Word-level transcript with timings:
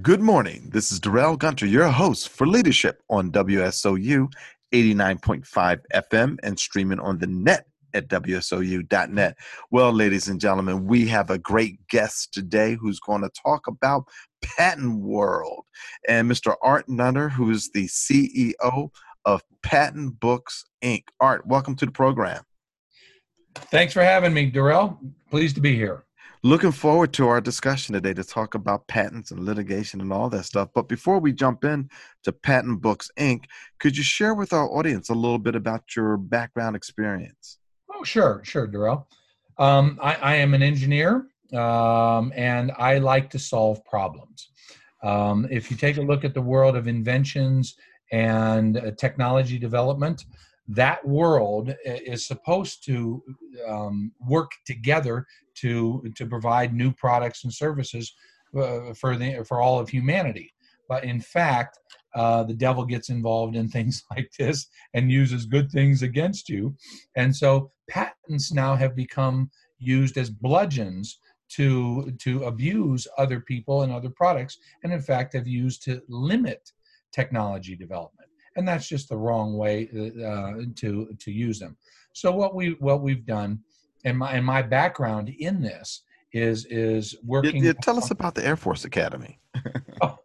Good 0.00 0.22
morning. 0.22 0.70
This 0.72 0.90
is 0.90 1.00
Darrell 1.00 1.36
Gunter, 1.36 1.66
your 1.66 1.88
host 1.88 2.30
for 2.30 2.46
Leadership 2.46 3.02
on 3.10 3.30
WSOU 3.30 4.32
89.5 4.72 5.80
FM 5.92 6.38
and 6.42 6.58
streaming 6.58 6.98
on 6.98 7.18
the 7.18 7.26
net 7.26 7.66
at 7.92 8.08
WSOU.net. 8.08 9.36
Well, 9.70 9.92
ladies 9.92 10.28
and 10.28 10.40
gentlemen, 10.40 10.86
we 10.86 11.06
have 11.08 11.28
a 11.28 11.36
great 11.36 11.86
guest 11.88 12.32
today 12.32 12.74
who's 12.80 13.00
going 13.00 13.20
to 13.20 13.30
talk 13.44 13.66
about 13.66 14.08
Patent 14.42 15.00
World. 15.00 15.66
And 16.08 16.30
Mr. 16.30 16.54
Art 16.62 16.88
Nutter, 16.88 17.28
who 17.28 17.50
is 17.50 17.68
the 17.74 17.86
CEO 17.86 18.88
of 19.26 19.42
Patent 19.62 20.18
Books 20.20 20.64
Inc. 20.82 21.02
Art, 21.20 21.46
welcome 21.46 21.76
to 21.76 21.84
the 21.84 21.92
program. 21.92 22.42
Thanks 23.54 23.92
for 23.92 24.02
having 24.02 24.32
me, 24.32 24.46
Darrell. 24.46 24.98
Pleased 25.30 25.56
to 25.56 25.60
be 25.60 25.74
here. 25.74 26.06
Looking 26.44 26.72
forward 26.72 27.12
to 27.12 27.28
our 27.28 27.40
discussion 27.40 27.92
today 27.92 28.14
to 28.14 28.24
talk 28.24 28.56
about 28.56 28.88
patents 28.88 29.30
and 29.30 29.44
litigation 29.44 30.00
and 30.00 30.12
all 30.12 30.28
that 30.30 30.44
stuff. 30.44 30.70
But 30.74 30.88
before 30.88 31.20
we 31.20 31.32
jump 31.32 31.62
in 31.62 31.88
to 32.24 32.32
Patent 32.32 32.80
Books 32.80 33.12
Inc., 33.16 33.44
could 33.78 33.96
you 33.96 34.02
share 34.02 34.34
with 34.34 34.52
our 34.52 34.68
audience 34.68 35.08
a 35.08 35.14
little 35.14 35.38
bit 35.38 35.54
about 35.54 35.94
your 35.94 36.16
background 36.16 36.74
experience? 36.74 37.58
Oh, 37.94 38.02
sure, 38.02 38.40
sure, 38.42 38.66
Darrell. 38.66 39.06
Um, 39.56 40.00
I, 40.02 40.14
I, 40.16 40.34
am 40.36 40.54
an 40.54 40.64
engineer 40.64 41.28
um, 41.52 42.32
and 42.34 42.72
I 42.76 42.98
like 42.98 43.30
to 43.30 43.38
solve 43.38 43.84
problems. 43.84 44.48
Um, 45.04 45.46
if 45.48 45.70
you 45.70 45.76
take 45.76 45.98
a 45.98 46.02
look 46.02 46.24
at 46.24 46.34
the 46.34 46.42
world 46.42 46.74
of 46.74 46.88
inventions 46.88 47.76
and 48.10 48.78
uh, 48.78 48.90
technology 48.98 49.60
development, 49.60 50.24
that 50.68 51.06
world 51.06 51.74
is 51.84 52.26
supposed 52.26 52.84
to 52.84 53.22
um, 53.68 54.12
work 54.20 54.50
together 54.64 55.26
to 55.56 56.02
to 56.16 56.26
provide 56.26 56.72
new 56.72 56.92
products 56.92 57.44
and 57.44 57.52
services 57.52 58.14
uh, 58.56 58.94
for 58.94 59.16
the 59.16 59.44
for 59.46 59.60
all 59.60 59.78
of 59.78 59.88
humanity. 59.88 60.52
But 60.88 61.04
in 61.04 61.20
fact, 61.20 61.78
uh, 62.14 62.44
the 62.44 62.54
devil 62.54 62.84
gets 62.84 63.08
involved 63.08 63.56
in 63.56 63.68
things 63.70 64.04
like 64.10 64.30
this 64.38 64.66
and 64.94 65.10
uses 65.10 65.46
good 65.46 65.70
things 65.70 66.02
against 66.02 66.48
you, 66.48 66.76
and 67.16 67.34
so 67.34 67.70
patents 67.90 68.52
now 68.52 68.76
have 68.76 68.94
become 68.94 69.50
used 69.78 70.16
as 70.16 70.30
bludgeons 70.30 71.18
to 71.56 72.12
to 72.20 72.44
abuse 72.44 73.06
other 73.18 73.40
people 73.40 73.82
and 73.82 73.92
other 73.92 74.10
products, 74.10 74.58
and 74.84 74.92
in 74.92 75.02
fact 75.02 75.34
have 75.34 75.48
used 75.48 75.82
to 75.84 76.00
limit 76.08 76.70
technology 77.12 77.76
development 77.76 78.21
and 78.56 78.66
that's 78.66 78.88
just 78.88 79.08
the 79.08 79.16
wrong 79.16 79.56
way 79.56 79.88
uh, 80.24 80.64
to 80.76 81.14
to 81.18 81.30
use 81.30 81.58
them. 81.58 81.76
So 82.12 82.32
what 82.32 82.54
we 82.54 82.70
what 82.78 83.02
we've 83.02 83.24
done, 83.24 83.60
and 84.04 84.18
my 84.18 84.32
and 84.32 84.44
my 84.44 84.62
background 84.62 85.28
in 85.28 85.60
this 85.60 86.02
is 86.32 86.66
is 86.66 87.16
working. 87.24 87.72
Tell 87.82 87.98
us 87.98 88.10
about 88.10 88.34
the 88.34 88.46
Air 88.46 88.56
Force 88.56 88.84
Academy. 88.84 89.38
oh, 90.02 90.18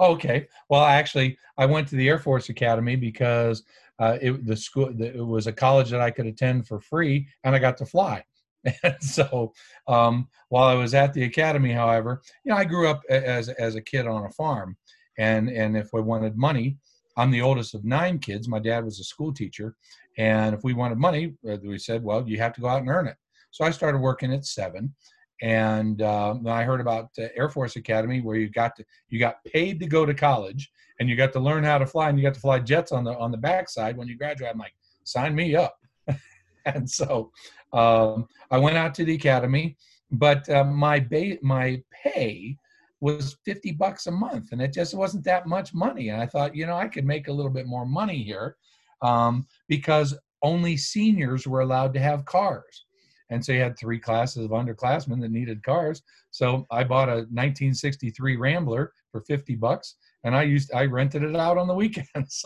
okay. 0.00 0.48
Well, 0.68 0.84
actually, 0.84 1.38
I 1.56 1.66
went 1.66 1.88
to 1.88 1.96
the 1.96 2.08
Air 2.08 2.18
Force 2.18 2.48
Academy 2.48 2.96
because 2.96 3.62
uh, 3.98 4.18
it 4.20 4.44
the 4.46 4.56
school 4.56 4.92
it 5.00 5.24
was 5.24 5.46
a 5.46 5.52
college 5.52 5.90
that 5.90 6.00
I 6.00 6.10
could 6.10 6.26
attend 6.26 6.66
for 6.66 6.80
free, 6.80 7.28
and 7.44 7.54
I 7.54 7.58
got 7.58 7.76
to 7.78 7.86
fly. 7.86 8.24
And 8.84 8.94
so, 9.00 9.52
um, 9.88 10.28
while 10.48 10.68
I 10.68 10.74
was 10.74 10.94
at 10.94 11.12
the 11.12 11.24
academy, 11.24 11.72
however, 11.72 12.22
you 12.44 12.50
know, 12.50 12.56
I 12.56 12.64
grew 12.64 12.86
up 12.88 13.02
as 13.10 13.48
as 13.48 13.74
a 13.74 13.80
kid 13.80 14.06
on 14.06 14.24
a 14.24 14.30
farm, 14.30 14.76
and 15.18 15.48
and 15.48 15.76
if 15.76 15.88
we 15.92 16.00
wanted 16.00 16.36
money, 16.36 16.76
I'm 17.16 17.30
the 17.30 17.42
oldest 17.42 17.74
of 17.74 17.84
nine 17.84 18.18
kids. 18.18 18.48
My 18.48 18.58
dad 18.58 18.84
was 18.84 19.00
a 19.00 19.04
school 19.04 19.32
teacher. 19.32 19.76
And 20.18 20.54
if 20.54 20.62
we 20.64 20.74
wanted 20.74 20.98
money, 20.98 21.34
uh, 21.48 21.56
we 21.62 21.78
said, 21.78 22.02
well, 22.02 22.26
you 22.26 22.38
have 22.38 22.52
to 22.54 22.60
go 22.60 22.68
out 22.68 22.80
and 22.80 22.90
earn 22.90 23.06
it. 23.06 23.16
So 23.50 23.64
I 23.64 23.70
started 23.70 23.98
working 23.98 24.32
at 24.32 24.44
seven. 24.44 24.94
And 25.42 26.02
uh, 26.02 26.36
I 26.46 26.62
heard 26.62 26.80
about 26.80 27.08
uh, 27.18 27.24
Air 27.36 27.48
Force 27.48 27.76
Academy 27.76 28.20
where 28.20 28.36
you 28.36 28.48
got 28.48 28.76
to 28.76 28.84
you 29.08 29.18
got 29.18 29.44
paid 29.44 29.80
to 29.80 29.86
go 29.86 30.06
to 30.06 30.14
college 30.14 30.70
and 31.00 31.08
you 31.08 31.16
got 31.16 31.32
to 31.32 31.40
learn 31.40 31.64
how 31.64 31.78
to 31.78 31.86
fly 31.86 32.08
and 32.08 32.18
you 32.18 32.24
got 32.24 32.34
to 32.34 32.40
fly 32.40 32.60
jets 32.60 32.92
on 32.92 33.02
the 33.02 33.16
on 33.18 33.32
the 33.32 33.36
backside 33.36 33.96
when 33.96 34.06
you 34.06 34.16
graduate. 34.16 34.50
I'm 34.52 34.58
like, 34.58 34.74
sign 35.04 35.34
me 35.34 35.56
up. 35.56 35.78
and 36.64 36.88
so 36.88 37.32
um, 37.72 38.28
I 38.52 38.58
went 38.58 38.76
out 38.76 38.94
to 38.94 39.04
the 39.04 39.14
academy, 39.14 39.76
but 40.12 40.48
uh, 40.48 40.64
my 40.64 41.00
ba- 41.00 41.38
my 41.42 41.82
pay 41.90 42.56
was 43.02 43.36
50 43.44 43.72
bucks 43.72 44.06
a 44.06 44.10
month 44.10 44.52
and 44.52 44.62
it 44.62 44.72
just 44.72 44.94
wasn't 44.94 45.24
that 45.24 45.46
much 45.46 45.74
money 45.74 46.08
and 46.08 46.22
i 46.22 46.26
thought 46.26 46.54
you 46.56 46.66
know 46.66 46.76
i 46.76 46.88
could 46.88 47.04
make 47.04 47.28
a 47.28 47.32
little 47.32 47.50
bit 47.50 47.66
more 47.66 47.84
money 47.84 48.22
here 48.22 48.56
um, 49.02 49.46
because 49.68 50.14
only 50.42 50.76
seniors 50.76 51.46
were 51.46 51.60
allowed 51.60 51.94
to 51.94 52.00
have 52.00 52.24
cars. 52.24 52.84
And 53.30 53.42
so 53.44 53.52
you 53.52 53.60
had 53.60 53.78
three 53.78 53.98
classes 53.98 54.44
of 54.44 54.50
underclassmen 54.50 55.20
that 55.22 55.30
needed 55.30 55.62
cars. 55.62 56.02
So 56.30 56.66
i 56.70 56.84
bought 56.84 57.08
a 57.08 57.26
1963 57.30 58.36
rambler 58.36 58.92
for 59.10 59.20
50 59.20 59.54
bucks 59.56 59.96
and 60.24 60.34
i 60.34 60.42
used 60.42 60.72
i 60.72 60.84
rented 60.84 61.22
it 61.22 61.36
out 61.36 61.58
on 61.58 61.66
the 61.66 61.74
weekends 61.74 62.44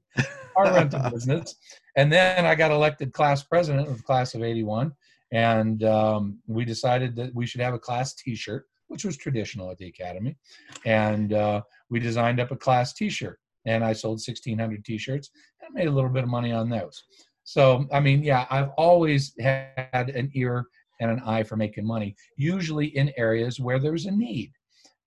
our 0.56 0.72
rental 0.72 1.10
business. 1.12 1.54
And 1.96 2.12
then 2.12 2.46
i 2.46 2.54
got 2.54 2.70
elected 2.70 3.12
class 3.12 3.42
president 3.42 3.88
of 3.88 4.04
class 4.04 4.34
of 4.34 4.42
81 4.42 4.92
and 5.30 5.84
um, 5.84 6.38
we 6.46 6.64
decided 6.64 7.14
that 7.16 7.34
we 7.34 7.46
should 7.46 7.60
have 7.60 7.74
a 7.74 7.78
class 7.78 8.14
t-shirt 8.14 8.66
which 8.88 9.04
was 9.04 9.16
traditional 9.16 9.70
at 9.70 9.78
the 9.78 9.86
academy. 9.86 10.36
And 10.84 11.32
uh, 11.32 11.62
we 11.90 12.00
designed 12.00 12.40
up 12.40 12.50
a 12.50 12.56
class 12.56 12.92
T-shirt, 12.92 13.38
and 13.66 13.84
I 13.84 13.92
sold 13.92 14.20
1,600 14.26 14.84
T-shirts 14.84 15.30
and 15.62 15.74
made 15.74 15.88
a 15.88 15.92
little 15.92 16.10
bit 16.10 16.24
of 16.24 16.28
money 16.28 16.52
on 16.52 16.68
those. 16.68 17.02
So, 17.44 17.86
I 17.92 18.00
mean, 18.00 18.22
yeah, 18.22 18.46
I've 18.50 18.70
always 18.76 19.32
had 19.40 20.10
an 20.10 20.30
ear 20.34 20.66
and 21.00 21.10
an 21.10 21.20
eye 21.24 21.44
for 21.44 21.56
making 21.56 21.86
money, 21.86 22.14
usually 22.36 22.86
in 22.96 23.12
areas 23.16 23.60
where 23.60 23.78
there's 23.78 24.06
a 24.06 24.10
need. 24.10 24.52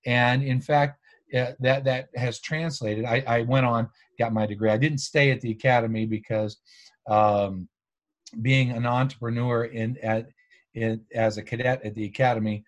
And 0.05 0.41
in 0.41 0.61
fact, 0.61 0.97
uh, 1.35 1.51
that 1.59 1.83
that 1.85 2.09
has 2.15 2.41
translated. 2.41 3.05
I, 3.05 3.23
I, 3.25 3.41
went 3.43 3.65
on, 3.65 3.87
got 4.19 4.33
my 4.33 4.45
degree. 4.45 4.69
I 4.69 4.77
didn't 4.77 4.97
stay 4.97 5.31
at 5.31 5.39
the 5.39 5.51
academy 5.51 6.05
because 6.05 6.57
um, 7.09 7.69
being 8.41 8.71
an 8.71 8.85
entrepreneur 8.85 9.65
in 9.65 9.97
at 10.03 10.27
in, 10.73 11.01
as 11.13 11.37
a 11.37 11.43
cadet 11.43 11.83
at 11.85 11.95
the 11.95 12.05
academy 12.05 12.63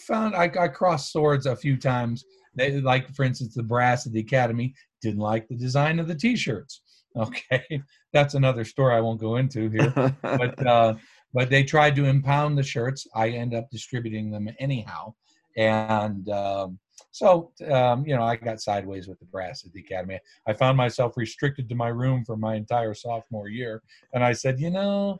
found 0.00 0.34
I, 0.34 0.50
I 0.58 0.68
crossed 0.68 1.12
swords 1.12 1.46
a 1.46 1.56
few 1.56 1.76
times. 1.76 2.24
They 2.54 2.80
like, 2.80 3.14
for 3.14 3.24
instance, 3.24 3.54
the 3.54 3.62
brass 3.62 4.06
at 4.06 4.12
the 4.12 4.20
academy 4.20 4.74
didn't 5.02 5.20
like 5.20 5.46
the 5.48 5.56
design 5.56 5.98
of 5.98 6.08
the 6.08 6.14
T-shirts. 6.14 6.82
Okay, 7.16 7.80
that's 8.12 8.34
another 8.34 8.62
story 8.62 8.94
I 8.94 9.00
won't 9.00 9.18
go 9.18 9.36
into 9.36 9.70
here. 9.70 9.90
but 10.22 10.66
uh, 10.66 10.96
but 11.32 11.48
they 11.48 11.64
tried 11.64 11.96
to 11.96 12.04
impound 12.04 12.58
the 12.58 12.62
shirts. 12.62 13.06
I 13.14 13.30
end 13.30 13.54
up 13.54 13.70
distributing 13.70 14.30
them 14.30 14.50
anyhow, 14.58 15.14
and 15.56 16.28
um, 16.28 16.78
so 17.12 17.52
um, 17.70 18.06
you 18.06 18.14
know 18.14 18.22
I 18.22 18.36
got 18.36 18.60
sideways 18.60 19.08
with 19.08 19.18
the 19.18 19.24
brass 19.24 19.64
at 19.64 19.72
the 19.72 19.80
academy. 19.80 20.20
I 20.46 20.52
found 20.52 20.76
myself 20.76 21.16
restricted 21.16 21.70
to 21.70 21.74
my 21.74 21.88
room 21.88 22.22
for 22.22 22.36
my 22.36 22.54
entire 22.54 22.92
sophomore 22.92 23.48
year, 23.48 23.82
and 24.12 24.22
I 24.22 24.34
said, 24.34 24.60
you 24.60 24.70
know, 24.70 25.18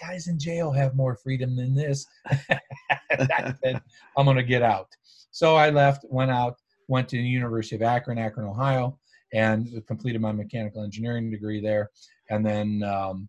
guys 0.00 0.28
in 0.28 0.38
jail 0.38 0.72
have 0.72 0.96
more 0.96 1.14
freedom 1.14 1.56
than 1.56 1.74
this. 1.74 2.06
I 3.32 3.54
said, 3.62 3.82
I'm 4.16 4.24
going 4.24 4.36
to 4.36 4.42
get 4.42 4.62
out. 4.62 4.88
So 5.30 5.56
I 5.56 5.70
left, 5.70 6.04
went 6.08 6.30
out, 6.30 6.56
went 6.88 7.08
to 7.08 7.16
the 7.16 7.22
University 7.22 7.76
of 7.76 7.82
Akron, 7.82 8.18
Akron, 8.18 8.46
Ohio, 8.46 8.98
and 9.32 9.82
completed 9.86 10.20
my 10.20 10.32
mechanical 10.32 10.84
engineering 10.84 11.30
degree 11.30 11.60
there. 11.60 11.90
And 12.30 12.44
then 12.44 12.82
um, 12.84 13.28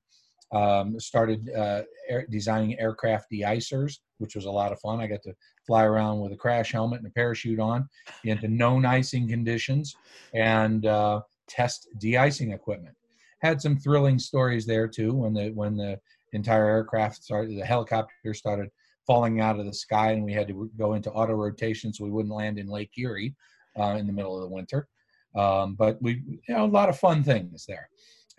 um, 0.51 0.99
started 0.99 1.49
uh, 1.49 1.81
air, 2.07 2.25
designing 2.29 2.79
aircraft 2.79 3.29
de-icers, 3.29 3.97
which 4.19 4.35
was 4.35 4.45
a 4.45 4.51
lot 4.51 4.71
of 4.71 4.79
fun. 4.79 4.99
I 4.99 5.07
got 5.07 5.23
to 5.23 5.33
fly 5.65 5.83
around 5.83 6.19
with 6.19 6.31
a 6.31 6.37
crash 6.37 6.71
helmet 6.71 6.99
and 6.99 7.07
a 7.07 7.11
parachute 7.11 7.59
on 7.59 7.89
into 8.23 8.47
known 8.47 8.85
icing 8.85 9.27
conditions 9.27 9.95
and 10.33 10.85
uh, 10.85 11.21
test 11.47 11.87
de-icing 11.97 12.51
equipment. 12.51 12.95
Had 13.41 13.61
some 13.61 13.77
thrilling 13.77 14.19
stories 14.19 14.65
there 14.65 14.87
too 14.87 15.13
when 15.13 15.33
the 15.33 15.49
when 15.49 15.75
the 15.75 15.99
entire 16.33 16.67
aircraft 16.67 17.23
started, 17.23 17.57
the 17.57 17.65
helicopter 17.65 18.33
started 18.33 18.69
falling 19.05 19.39
out 19.39 19.59
of 19.59 19.65
the 19.65 19.73
sky, 19.73 20.11
and 20.11 20.23
we 20.23 20.33
had 20.33 20.47
to 20.47 20.69
go 20.77 20.93
into 20.93 21.11
auto 21.11 21.33
rotation 21.33 21.93
so 21.93 22.03
we 22.03 22.11
wouldn't 22.11 22.33
land 22.33 22.57
in 22.57 22.67
Lake 22.67 22.91
Erie 22.97 23.35
uh, 23.79 23.95
in 23.99 24.07
the 24.07 24.13
middle 24.13 24.35
of 24.35 24.41
the 24.41 24.53
winter. 24.55 24.87
Um, 25.35 25.75
but 25.75 26.01
we, 26.01 26.21
you 26.47 26.55
know, 26.55 26.65
a 26.65 26.67
lot 26.67 26.89
of 26.89 26.97
fun 26.97 27.23
things 27.23 27.65
there. 27.67 27.89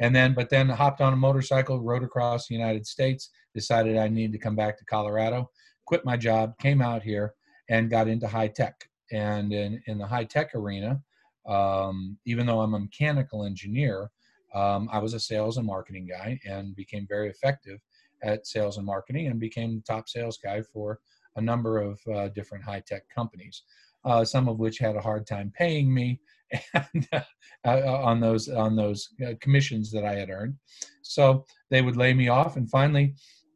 And 0.01 0.15
then, 0.15 0.35
but 0.35 0.51
then 0.51 0.69
hopped 0.69 1.01
on 1.01 1.13
a 1.13 1.17
motorcycle, 1.17 1.81
rode 1.81 2.03
across 2.03 2.49
the 2.49 2.55
United 2.55 2.87
States, 2.87 3.31
decided 3.55 3.97
I 3.97 4.09
needed 4.09 4.33
to 4.33 4.39
come 4.39 4.57
back 4.57 4.79
to 4.79 4.85
Colorado, 4.85 5.51
quit 5.87 6.05
my 6.05 6.17
job, 6.17 6.59
came 6.59 6.83
out 6.83 7.03
here, 7.03 7.35
and 7.71 7.91
got 7.91 8.09
into 8.09 8.29
high 8.29 8.49
tech. 8.49 8.89
And 9.13 9.53
in, 9.53 9.83
in 9.87 9.99
the 9.99 10.07
high 10.07 10.25
tech 10.25 10.55
arena, 10.55 11.01
um, 11.47 12.19
even 12.27 12.47
though 12.47 12.61
I'm 12.61 12.75
a 12.75 12.81
mechanical 12.81 13.45
engineer, 13.45 14.11
um, 14.55 14.89
I 14.93 14.99
was 14.99 15.15
a 15.15 15.21
sales 15.21 15.57
and 15.59 15.67
marketing 15.67 16.07
guy 16.07 16.41
and 16.47 16.75
became 16.75 17.07
very 17.09 17.29
effective 17.29 17.79
at 18.23 18.47
sales 18.47 18.77
and 18.77 18.87
marketing 18.87 19.27
and 19.29 19.39
became 19.41 19.83
top 19.87 20.09
sales 20.09 20.39
guy 20.43 20.63
for 20.63 20.99
a 21.37 21.41
number 21.41 21.79
of 21.79 22.01
uh, 22.15 22.29
different 22.29 22.65
high 22.65 22.83
tech 22.87 23.03
companies, 23.15 23.63
uh, 24.05 24.25
some 24.25 24.49
of 24.49 24.59
which 24.59 24.79
had 24.79 24.97
a 24.97 25.01
hard 25.01 25.27
time 25.27 25.53
paying 25.57 25.93
me 25.93 26.21
and, 26.75 27.09
uh, 27.13 27.21
uh, 27.67 28.01
on 28.03 28.21
those 28.21 28.49
on 28.49 28.77
those 28.77 29.09
uh, 29.27 29.33
commissions 29.41 29.91
that 29.93 30.05
I 30.05 30.15
had 30.15 30.31
earned. 30.31 30.55
So 31.03 31.45
they 31.71 31.83
would 31.83 31.97
lay 31.97 32.15
me 32.15 32.29
off, 32.29 32.57
and 32.57 32.71
finally, 32.71 33.15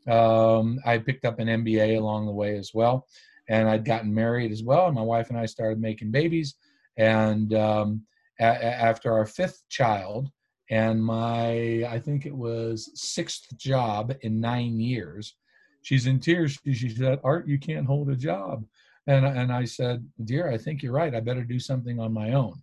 um, 0.09 0.79
I 0.85 0.99
picked 0.99 1.25
up 1.25 1.39
an 1.39 1.49
MBA 1.49 1.99
along 1.99 2.27
the 2.27 2.33
way 2.33 2.57
as 2.59 2.73
well. 2.75 3.07
and 3.49 3.69
I'd 3.69 3.85
gotten 3.85 4.15
married 4.15 4.53
as 4.53 4.62
well. 4.62 4.87
And 4.87 4.95
my 4.95 5.03
wife 5.03 5.29
and 5.31 5.39
I 5.39 5.47
started 5.47 5.81
making 5.81 6.12
babies. 6.12 6.55
And 6.97 7.53
um, 7.55 8.03
a- 8.41 8.45
after 8.65 9.12
our 9.12 9.27
fifth 9.27 9.62
child, 9.69 10.31
and 10.71 11.05
my 11.05 11.85
I 11.89 11.99
think 11.99 12.27
it 12.27 12.35
was 12.35 12.91
sixth 12.95 13.57
job 13.57 14.15
in 14.23 14.41
nine 14.41 14.79
years, 14.81 15.35
she's 15.83 16.07
in 16.07 16.21
tears. 16.21 16.59
She 16.73 16.89
said, 16.89 17.21
"Art, 17.25 17.47
you 17.47 17.59
can't 17.59 17.87
hold 17.87 18.11
a 18.11 18.17
job." 18.17 18.65
And 19.07 19.27
and 19.27 19.53
I 19.53 19.65
said, 19.65 20.07
"Dear, 20.25 20.51
I 20.51 20.57
think 20.57 20.83
you're 20.83 20.93
right. 20.93 21.15
I 21.15 21.21
better 21.21 21.45
do 21.45 21.59
something 21.59 21.99
on 21.99 22.13
my 22.13 22.33
own." 22.33 22.63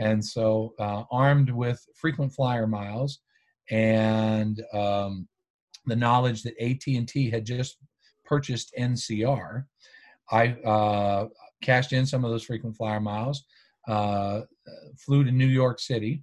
And 0.00 0.24
so, 0.24 0.74
uh, 0.78 1.04
armed 1.10 1.50
with 1.50 1.84
frequent 1.94 2.32
flyer 2.32 2.66
miles 2.66 3.20
and 3.70 4.62
um, 4.72 5.28
the 5.86 5.96
knowledge 5.96 6.42
that 6.42 6.58
AT&T 6.60 7.30
had 7.30 7.44
just 7.44 7.76
purchased 8.24 8.72
NCR, 8.78 9.64
I 10.30 10.48
uh, 10.64 11.28
cashed 11.62 11.92
in 11.92 12.06
some 12.06 12.24
of 12.24 12.30
those 12.30 12.44
frequent 12.44 12.76
flyer 12.76 13.00
miles, 13.00 13.44
uh, 13.88 14.42
flew 14.96 15.24
to 15.24 15.30
New 15.30 15.46
York 15.46 15.78
City, 15.78 16.22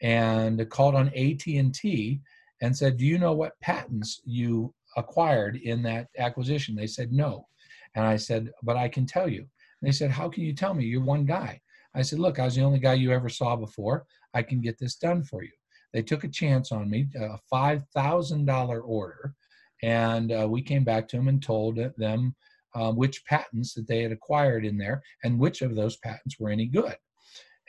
and 0.00 0.68
called 0.70 0.94
on 0.94 1.08
AT&T 1.08 2.20
and 2.60 2.76
said, 2.76 2.96
"Do 2.96 3.04
you 3.04 3.18
know 3.18 3.32
what 3.32 3.60
patents 3.60 4.20
you 4.24 4.74
acquired 4.96 5.56
in 5.56 5.82
that 5.82 6.08
acquisition?" 6.18 6.74
They 6.74 6.86
said, 6.86 7.12
"No," 7.12 7.46
and 7.94 8.04
I 8.04 8.16
said, 8.16 8.50
"But 8.62 8.76
I 8.76 8.88
can 8.88 9.06
tell 9.06 9.28
you." 9.28 9.40
And 9.40 9.88
they 9.88 9.92
said, 9.92 10.10
"How 10.10 10.28
can 10.28 10.42
you 10.44 10.54
tell 10.54 10.74
me? 10.74 10.84
You're 10.84 11.02
one 11.02 11.24
guy." 11.24 11.60
I 11.94 12.02
said, 12.02 12.18
"Look, 12.18 12.38
I 12.38 12.44
was 12.44 12.54
the 12.54 12.62
only 12.62 12.78
guy 12.78 12.94
you 12.94 13.12
ever 13.12 13.28
saw 13.28 13.56
before. 13.56 14.06
I 14.34 14.42
can 14.42 14.60
get 14.60 14.78
this 14.78 14.96
done 14.96 15.22
for 15.22 15.42
you." 15.42 15.52
They 15.92 16.02
took 16.02 16.24
a 16.24 16.28
chance 16.28 16.72
on 16.72 16.90
me, 16.90 17.08
a 17.16 17.38
five 17.48 17.84
thousand 17.94 18.44
dollar 18.44 18.80
order, 18.80 19.34
and 19.82 20.32
uh, 20.32 20.46
we 20.48 20.62
came 20.62 20.84
back 20.84 21.08
to 21.08 21.16
them 21.16 21.28
and 21.28 21.42
told 21.42 21.78
them 21.96 22.34
uh, 22.74 22.92
which 22.92 23.24
patents 23.24 23.72
that 23.74 23.88
they 23.88 24.02
had 24.02 24.12
acquired 24.12 24.64
in 24.66 24.76
there 24.76 25.02
and 25.24 25.38
which 25.38 25.62
of 25.62 25.74
those 25.74 25.96
patents 25.96 26.38
were 26.38 26.50
any 26.50 26.66
good. 26.66 26.96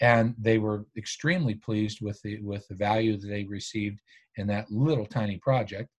And 0.01 0.35
they 0.37 0.57
were 0.57 0.85
extremely 0.95 1.55
pleased 1.55 2.01
with 2.01 2.21
the 2.21 2.39
with 2.41 2.67
the 2.67 2.75
value 2.75 3.17
that 3.17 3.27
they 3.27 3.43
received 3.45 3.99
in 4.37 4.47
that 4.47 4.71
little 4.71 5.05
tiny 5.05 5.37
project. 5.37 5.89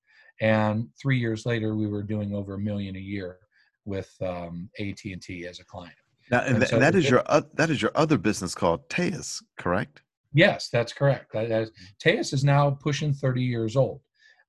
And 0.40 0.88
three 1.00 1.18
years 1.18 1.46
later, 1.46 1.74
we 1.74 1.88
were 1.88 2.02
doing 2.02 2.34
over 2.34 2.54
a 2.54 2.58
million 2.58 2.94
a 2.94 3.00
year 3.00 3.38
with 3.84 4.10
um, 4.20 4.70
AT 4.78 5.00
and 5.04 5.20
T 5.20 5.46
as 5.46 5.58
a 5.58 5.64
client. 5.64 5.94
Now, 6.30 6.40
and, 6.40 6.50
and 6.50 6.58
th- 6.58 6.70
so 6.70 6.78
that 6.78 6.94
is 6.94 7.06
it, 7.06 7.10
your 7.10 7.22
uh, 7.26 7.42
that 7.54 7.70
is 7.70 7.82
your 7.82 7.92
other 7.94 8.18
business 8.18 8.54
called 8.54 8.88
TAEUS, 8.88 9.42
correct? 9.56 10.02
Yes, 10.32 10.68
that's 10.68 10.92
correct. 10.92 11.32
That, 11.32 11.70
TAEUS 12.04 12.32
is 12.34 12.44
now 12.44 12.70
pushing 12.70 13.12
30 13.12 13.42
years 13.42 13.76
old. 13.76 14.00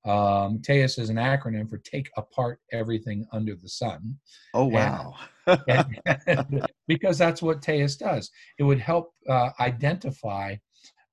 Um, 0.06 0.60
TAEUS 0.60 1.00
is 1.00 1.10
an 1.10 1.16
acronym 1.16 1.70
for 1.70 1.78
Take 1.78 2.10
Apart 2.18 2.60
Everything 2.72 3.26
Under 3.32 3.56
the 3.56 3.70
Sun. 3.70 4.18
Oh, 4.54 4.66
wow. 4.66 5.16
and, 5.18 5.30
because 6.88 7.18
that's 7.18 7.42
what 7.42 7.62
TAEUS 7.62 7.98
does. 7.98 8.32
It 8.58 8.64
would 8.64 8.80
help 8.80 9.14
uh, 9.28 9.50
identify 9.60 10.56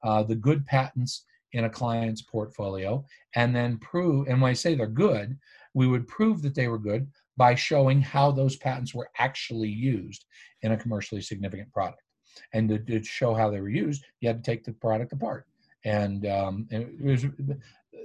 uh, 0.02 0.22
the 0.22 0.34
good 0.34 0.64
patents 0.66 1.24
in 1.52 1.64
a 1.64 1.70
client's 1.70 2.22
portfolio 2.22 3.04
and 3.34 3.54
then 3.54 3.78
prove, 3.78 4.28
and 4.28 4.40
when 4.40 4.50
I 4.50 4.54
say 4.54 4.74
they're 4.74 4.86
good, 4.86 5.38
we 5.74 5.86
would 5.86 6.06
prove 6.08 6.42
that 6.42 6.54
they 6.54 6.68
were 6.68 6.78
good 6.78 7.08
by 7.36 7.54
showing 7.54 8.00
how 8.00 8.30
those 8.30 8.56
patents 8.56 8.94
were 8.94 9.10
actually 9.18 9.68
used 9.68 10.24
in 10.62 10.72
a 10.72 10.76
commercially 10.76 11.20
significant 11.20 11.72
product 11.72 12.02
and 12.52 12.68
to, 12.68 12.78
to, 12.78 13.02
show 13.02 13.34
how 13.34 13.50
they 13.50 13.60
were 13.60 13.68
used, 13.68 14.04
you 14.20 14.28
had 14.28 14.42
to 14.42 14.50
take 14.50 14.64
the 14.64 14.72
product 14.72 15.12
apart. 15.12 15.46
And, 15.84 16.26
um, 16.26 16.66
and 16.70 17.00
was 17.00 17.22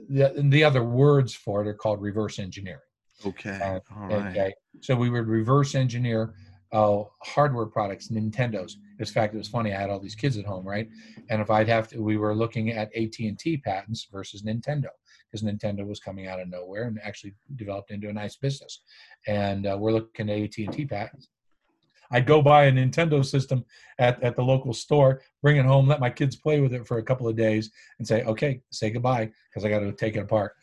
the, 0.10 0.34
the 0.38 0.64
other 0.64 0.84
words 0.84 1.34
for 1.34 1.62
it 1.62 1.68
are 1.68 1.74
called 1.74 2.02
reverse 2.02 2.40
engineering. 2.40 2.80
Okay. 3.26 3.60
Uh, 3.62 3.80
All 3.96 4.08
right. 4.08 4.28
Okay. 4.28 4.54
So 4.82 4.96
we 4.96 5.10
would 5.10 5.28
reverse 5.28 5.76
engineer 5.76 6.34
uh, 6.72 7.04
hardware 7.22 7.66
products, 7.66 8.08
Nintendos. 8.10 8.74
In 9.00 9.06
fact, 9.06 9.34
it 9.34 9.38
was 9.38 9.50
funny. 9.50 9.74
I 9.74 9.82
had 9.82 9.90
all 9.90 10.00
these 10.00 10.16
kids 10.16 10.38
at 10.38 10.46
home, 10.46 10.66
right? 10.66 10.88
And 11.30 11.42
if 11.42 11.50
I'd 11.50 11.68
have 11.68 11.88
to, 11.90 12.02
we 12.02 12.18
were 12.18 12.34
looking 12.34 12.70
at 12.70 12.96
AT 12.96 13.20
and 13.20 13.38
T 13.38 13.58
patents 13.58 14.08
versus 14.12 14.44
Nintendo 14.44 14.88
because 15.30 15.46
Nintendo 15.46 15.86
was 15.86 16.00
coming 16.00 16.28
out 16.28 16.40
of 16.40 16.48
nowhere 16.48 16.84
and 16.84 17.00
actually 17.04 17.34
developed 17.56 17.92
into 17.92 18.10
a 18.10 18.14
nice 18.14 18.36
business. 18.36 18.82
And 19.28 19.66
uh, 19.68 19.78
we're 19.80 19.92
looking 19.92 20.30
at 20.30 20.40
AT 20.40 20.58
and 20.58 20.74
T 20.74 20.86
patents. 20.86 21.30
I'd 22.14 22.26
go 22.26 22.42
buy 22.42 22.66
a 22.66 22.72
Nintendo 22.72 23.26
system 23.26 23.64
at, 23.98 24.22
at 24.22 24.36
the 24.36 24.42
local 24.42 24.74
store, 24.74 25.22
bring 25.42 25.58
it 25.58 25.66
home, 25.66 25.88
let 25.88 26.02
my 26.02 26.10
kids 26.10 26.36
play 26.36 26.60
with 26.60 26.74
it 26.74 26.86
for 26.86 26.98
a 26.98 27.04
couple 27.04 27.28
of 27.28 27.38
days, 27.38 27.72
and 28.00 28.08
say, 28.08 28.24
okay, 28.24 28.62
say 28.70 28.90
goodbye 28.90 29.32
because 29.50 29.64
I 29.64 29.70
got 29.70 29.80
to 29.80 29.94
take 29.94 30.18
it 30.18 30.20
apart. 30.20 30.54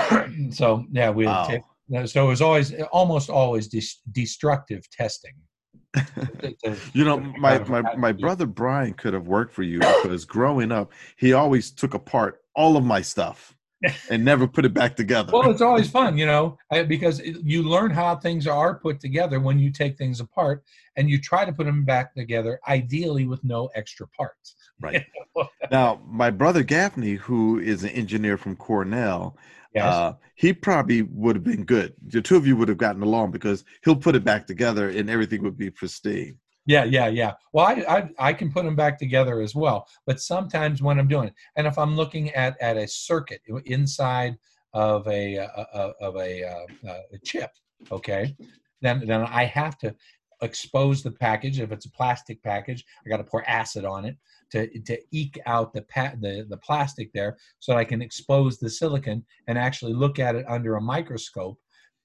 so 0.50 0.84
yeah, 0.90 1.10
we 1.10 1.26
wow. 1.26 1.46
Oh. 1.46 1.50
take, 1.50 2.08
so 2.08 2.24
it 2.24 2.28
was 2.28 2.40
always 2.40 2.72
almost 2.92 3.30
always 3.30 3.68
de- 3.68 3.82
destructive 4.12 4.88
testing. 4.90 5.34
you 6.94 7.04
know, 7.04 7.18
my, 7.38 7.58
my, 7.64 7.82
my 7.96 8.12
brother 8.12 8.46
Brian 8.46 8.94
could 8.94 9.12
have 9.12 9.26
worked 9.26 9.52
for 9.52 9.62
you 9.62 9.78
because 9.78 10.24
growing 10.24 10.72
up, 10.72 10.90
he 11.16 11.34
always 11.34 11.70
took 11.70 11.92
apart 11.92 12.40
all 12.54 12.78
of 12.78 12.84
my 12.84 13.02
stuff 13.02 13.54
and 14.10 14.24
never 14.24 14.46
put 14.46 14.64
it 14.64 14.74
back 14.74 14.96
together. 14.96 15.32
well, 15.32 15.50
it's 15.50 15.60
always 15.60 15.90
fun, 15.90 16.16
you 16.16 16.26
know, 16.26 16.56
because 16.86 17.20
you 17.20 17.62
learn 17.62 17.90
how 17.90 18.16
things 18.16 18.46
are 18.46 18.74
put 18.74 19.00
together 19.00 19.40
when 19.40 19.58
you 19.58 19.70
take 19.70 19.96
things 19.98 20.20
apart 20.20 20.64
and 20.96 21.08
you 21.08 21.20
try 21.20 21.44
to 21.44 21.52
put 21.52 21.66
them 21.66 21.84
back 21.84 22.14
together, 22.14 22.60
ideally 22.68 23.26
with 23.26 23.42
no 23.44 23.68
extra 23.74 24.06
parts. 24.08 24.54
Right. 24.80 25.04
now, 25.70 26.00
my 26.06 26.30
brother 26.30 26.62
Gaffney, 26.62 27.14
who 27.14 27.58
is 27.58 27.84
an 27.84 27.90
engineer 27.90 28.36
from 28.36 28.56
Cornell, 28.56 29.36
yes. 29.74 29.84
uh, 29.84 30.12
he 30.34 30.52
probably 30.52 31.02
would 31.02 31.36
have 31.36 31.44
been 31.44 31.64
good. 31.64 31.94
The 32.06 32.22
two 32.22 32.36
of 32.36 32.46
you 32.46 32.56
would 32.56 32.68
have 32.68 32.78
gotten 32.78 33.02
along 33.02 33.30
because 33.30 33.64
he'll 33.84 33.96
put 33.96 34.16
it 34.16 34.24
back 34.24 34.46
together 34.46 34.88
and 34.88 35.08
everything 35.08 35.42
would 35.42 35.56
be 35.56 35.70
pristine. 35.70 36.38
Yeah, 36.66 36.84
yeah, 36.84 37.08
yeah. 37.08 37.32
Well, 37.52 37.66
I, 37.66 37.72
I, 37.88 38.28
I 38.28 38.32
can 38.32 38.52
put 38.52 38.64
them 38.64 38.76
back 38.76 38.98
together 38.98 39.40
as 39.40 39.54
well. 39.54 39.88
But 40.06 40.20
sometimes 40.20 40.80
when 40.80 40.98
I'm 40.98 41.08
doing 41.08 41.28
it, 41.28 41.34
and 41.56 41.66
if 41.66 41.76
I'm 41.76 41.96
looking 41.96 42.30
at 42.30 42.60
at 42.60 42.76
a 42.76 42.86
circuit 42.86 43.40
inside 43.66 44.36
of 44.72 45.06
a, 45.08 45.36
a 45.36 45.92
of 46.00 46.16
a, 46.16 46.42
a, 46.42 46.66
a 46.86 47.18
chip, 47.24 47.50
okay, 47.90 48.36
then 48.80 49.04
then 49.06 49.22
I 49.22 49.44
have 49.44 49.76
to 49.78 49.94
expose 50.40 51.02
the 51.02 51.10
package. 51.10 51.58
If 51.58 51.72
it's 51.72 51.86
a 51.86 51.90
plastic 51.90 52.42
package, 52.42 52.84
I 53.04 53.08
got 53.08 53.18
to 53.18 53.24
pour 53.24 53.48
acid 53.48 53.84
on 53.84 54.04
it 54.04 54.16
to 54.52 54.68
to 54.82 54.98
eke 55.10 55.40
out 55.46 55.72
the 55.72 55.82
pa- 55.82 56.14
the 56.20 56.46
the 56.48 56.58
plastic 56.58 57.12
there, 57.12 57.38
so 57.58 57.76
I 57.76 57.84
can 57.84 58.00
expose 58.00 58.58
the 58.58 58.70
silicon 58.70 59.24
and 59.48 59.58
actually 59.58 59.94
look 59.94 60.20
at 60.20 60.36
it 60.36 60.46
under 60.48 60.76
a 60.76 60.80
microscope 60.80 61.58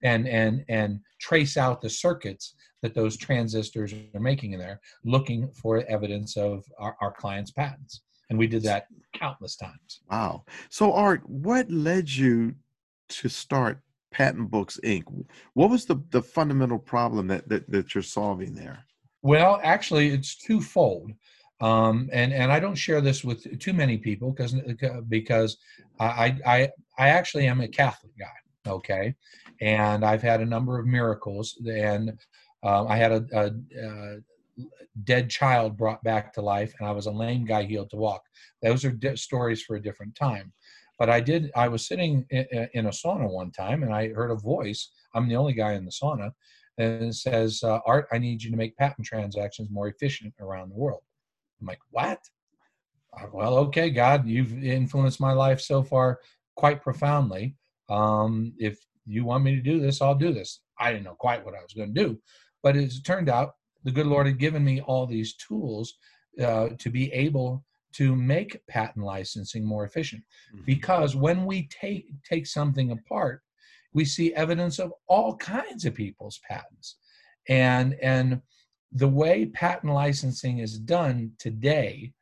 and 0.04 0.28
and 0.28 0.64
and 0.70 1.00
trace 1.20 1.58
out 1.58 1.82
the 1.82 1.90
circuits 1.90 2.56
that 2.82 2.94
those 2.94 3.18
transistors 3.18 3.94
are 4.14 4.20
making 4.20 4.54
in 4.54 4.60
there, 4.60 4.80
looking 5.04 5.50
for 5.51 5.84
evidence 5.88 6.38
of 6.38 6.63
our, 6.77 6.96
our 7.01 7.12
clients' 7.12 7.51
patents. 7.51 8.01
And 8.30 8.38
we 8.38 8.48
did 8.48 8.63
that 8.63 8.88
countless 9.13 9.56
times. 9.56 10.01
Wow. 10.12 10.44
So, 10.70 10.94
Art, 10.94 11.27
what 11.27 11.72
led 11.72 12.10
you 12.10 12.54
to 13.10 13.30
start 13.30 13.82
Patent 14.12 14.51
Books 14.51 14.80
Inc.? 14.84 15.06
What 15.54 15.70
was 15.70 15.86
the, 15.86 16.04
the 16.12 16.22
fundamental 16.22 16.77
problem 16.77 17.27
that, 17.27 17.48
that, 17.50 17.70
that 17.72 17.96
you're 17.96 18.01
solving 18.04 18.54
there? 18.54 18.86
Well, 19.22 19.60
actually, 19.63 20.10
it's 20.10 20.36
twofold. 20.36 21.13
Um, 21.60 22.10
and 22.13 22.32
and 22.34 22.51
I 22.51 22.60
don't 22.60 22.75
share 22.75 23.01
this 23.01 23.24
with 23.24 23.60
too 23.60 23.74
many 23.74 23.98
people 23.98 24.32
because 24.32 24.54
because 25.10 25.58
I 26.00 26.38
I 26.46 26.70
I 27.00 27.10
actually 27.10 27.48
am 27.48 27.62
a 27.62 27.68
Catholic 27.68 28.12
guy, 28.18 28.27
okay, 28.67 29.15
and 29.62 30.05
I've 30.05 30.21
had 30.21 30.41
a 30.41 30.45
number 30.45 30.79
of 30.79 30.86
miracles, 30.86 31.57
and 31.65 32.09
um, 32.63 32.88
I 32.88 32.97
had 32.97 33.12
a, 33.12 33.25
a, 33.33 33.51
a, 33.81 34.17
dead 35.03 35.29
child 35.29 35.77
brought 35.77 36.03
back 36.03 36.33
to 36.33 36.41
life, 36.41 36.74
and 36.79 36.88
I 36.88 36.91
was 36.91 37.05
a 37.05 37.12
lame 37.12 37.45
guy 37.45 37.63
healed 37.63 37.91
to 37.91 37.97
walk. 37.97 38.24
Those 38.62 38.83
are 38.83 38.91
di- 38.91 39.15
stories 39.15 39.62
for 39.62 39.75
a 39.75 39.81
different 39.81 40.15
time. 40.15 40.53
But 40.97 41.09
I 41.09 41.19
did. 41.19 41.51
I 41.55 41.67
was 41.67 41.88
sitting 41.88 42.25
in, 42.31 42.67
in, 42.74 42.86
a 42.88 42.89
sauna 42.89 43.29
one 43.29 43.51
time, 43.51 43.83
and 43.83 43.93
I 43.93 44.09
heard 44.09 44.31
a 44.31 44.36
voice. 44.36 44.89
I'm 45.13 45.29
the 45.29 45.36
only 45.36 45.53
guy 45.53 45.74
in 45.74 45.86
the 45.86 45.91
sauna, 45.91 46.31
and 46.79 47.03
it 47.03 47.13
says, 47.13 47.62
uh, 47.63 47.79
"Art, 47.86 48.07
I 48.12 48.17
need 48.17 48.41
you 48.41 48.50
to 48.50 48.57
make 48.57 48.75
patent 48.77 49.05
transactions 49.05 49.69
more 49.69 49.88
efficient 49.88 50.33
around 50.39 50.69
the 50.69 50.75
world." 50.75 51.03
I'm 51.62 51.67
like, 51.67 51.79
"What?" 51.91 52.19
Uh, 53.15 53.27
well, 53.31 53.57
okay, 53.57 53.91
God, 53.91 54.27
you've 54.27 54.63
influenced 54.63 55.19
my 55.19 55.33
life 55.33 55.62
so 55.62 55.83
far 55.83 56.19
quite 56.55 56.81
profoundly. 56.81 57.55
Um, 57.89 58.53
if 58.58 58.77
you 59.06 59.25
want 59.25 59.44
me 59.44 59.56
to 59.56 59.62
do 59.62 59.79
this, 59.79 60.01
I'll 60.01 60.15
do 60.15 60.34
this. 60.34 60.62
I 60.79 60.91
didn't 60.91 61.06
know 61.06 61.15
quite 61.15 61.44
what 61.44 61.56
I 61.56 61.62
was 61.62 61.74
going 61.74 61.94
to 61.94 62.03
do, 62.03 62.20
but 62.62 62.75
as 62.75 62.98
it 62.98 63.03
turned 63.03 63.29
out, 63.29 63.53
the 63.84 63.91
good 63.91 64.08
Lord 64.08 64.27
had 64.27 64.39
given 64.39 64.63
me 64.63 64.82
all 64.82 65.06
these 65.06 65.36
tools 65.36 65.94
uh, 66.41 66.70
to 66.77 66.89
be 66.89 67.12
able 67.13 67.63
to 67.94 68.15
make 68.15 68.62
patent 68.67 69.03
licensing 69.03 69.65
more 69.65 69.86
efficient. 69.86 70.24
Mm-hmm. 70.53 70.65
Because 70.65 71.15
when 71.15 71.46
we 71.46 71.67
take 71.70 72.06
take 72.24 72.46
something 72.46 72.91
apart, 72.91 73.41
we 73.94 74.06
see 74.06 74.34
evidence 74.34 74.77
of 74.79 74.94
all 75.08 75.36
kinds 75.38 75.86
of 75.86 75.96
people's 75.96 76.39
patents, 76.48 76.98
and 77.48 77.96
and 78.01 78.41
the 78.91 79.08
way 79.08 79.46
patent 79.46 79.94
licensing 79.94 80.60
is 80.60 80.77
done 80.77 81.32
today 81.39 82.13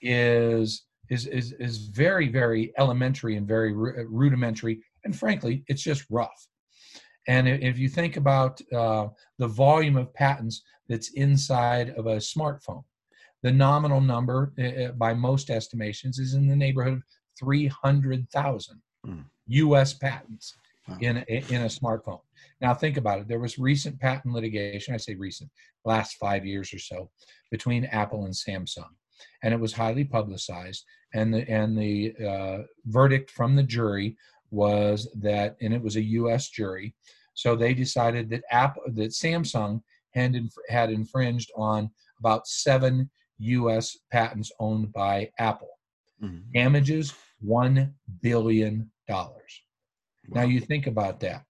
is 0.00 0.84
is 1.10 1.26
is, 1.26 1.52
is 1.52 1.88
very 1.88 2.28
very 2.28 2.72
elementary 2.78 3.36
and 3.36 3.46
very 3.46 3.72
rudimentary, 3.72 4.80
and 5.08 5.18
frankly, 5.18 5.64
it's 5.68 5.82
just 5.82 6.04
rough 6.10 6.46
And 7.28 7.48
if 7.48 7.78
you 7.78 7.88
think 7.88 8.18
about 8.18 8.60
uh, 8.72 9.08
the 9.38 9.48
volume 9.48 9.96
of 9.96 10.12
patents 10.12 10.62
that's 10.86 11.12
inside 11.12 11.94
of 11.96 12.06
a 12.06 12.16
smartphone, 12.16 12.84
the 13.42 13.50
nominal 13.50 14.02
number, 14.02 14.52
uh, 14.58 14.92
by 14.92 15.14
most 15.14 15.48
estimations, 15.48 16.18
is 16.18 16.34
in 16.34 16.46
the 16.46 16.56
neighborhood 16.56 16.92
of 16.92 17.02
300,000 17.40 18.82
mm. 19.06 19.24
U.S. 19.46 19.94
patents 19.94 20.54
wow. 20.86 20.98
in, 21.00 21.24
a, 21.26 21.44
in 21.48 21.62
a 21.62 21.72
smartphone. 21.78 22.20
Now, 22.60 22.74
think 22.74 22.98
about 22.98 23.20
it. 23.20 23.28
There 23.28 23.40
was 23.40 23.58
recent 23.58 23.98
patent 23.98 24.34
litigation, 24.34 24.92
I 24.92 24.98
say 24.98 25.14
recent, 25.14 25.50
last 25.86 26.16
five 26.20 26.44
years 26.44 26.74
or 26.74 26.78
so, 26.78 27.08
between 27.50 27.86
Apple 27.86 28.26
and 28.26 28.34
Samsung. 28.34 28.92
And 29.42 29.54
it 29.54 29.60
was 29.60 29.72
highly 29.72 30.04
publicized. 30.04 30.84
And 31.14 31.32
the, 31.32 31.48
and 31.50 31.78
the 31.78 32.14
uh, 32.22 32.58
verdict 32.84 33.30
from 33.30 33.56
the 33.56 33.62
jury 33.62 34.16
was 34.50 35.08
that, 35.16 35.56
and 35.60 35.74
it 35.74 35.82
was 35.82 35.96
a 35.96 36.02
U.S. 36.02 36.48
jury, 36.48 36.94
so 37.34 37.54
they 37.54 37.74
decided 37.74 38.30
that 38.30 38.44
Apple, 38.50 38.82
that 38.94 39.10
Samsung 39.10 39.82
had, 40.12 40.36
had 40.68 40.90
infringed 40.90 41.50
on 41.56 41.90
about 42.18 42.46
seven 42.46 43.10
U.S. 43.38 43.98
patents 44.10 44.50
owned 44.58 44.92
by 44.92 45.30
Apple. 45.38 45.78
Mm-hmm. 46.22 46.50
Damages 46.52 47.14
one 47.40 47.94
billion 48.22 48.90
dollars. 49.06 49.62
Wow. 50.28 50.42
Now 50.42 50.48
you 50.48 50.60
think 50.60 50.86
about 50.86 51.20
that. 51.20 51.44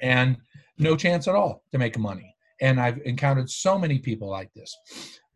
and 0.03 0.37
no 0.79 0.97
chance 0.97 1.29
at 1.29 1.35
all 1.35 1.63
to 1.73 1.79
make 1.79 1.99
money 1.99 2.35
and 2.61 2.81
I've 2.81 3.01
encountered 3.05 3.51
so 3.51 3.79
many 3.79 3.99
people 3.99 4.29
like 4.29 4.53
this. 4.55 4.77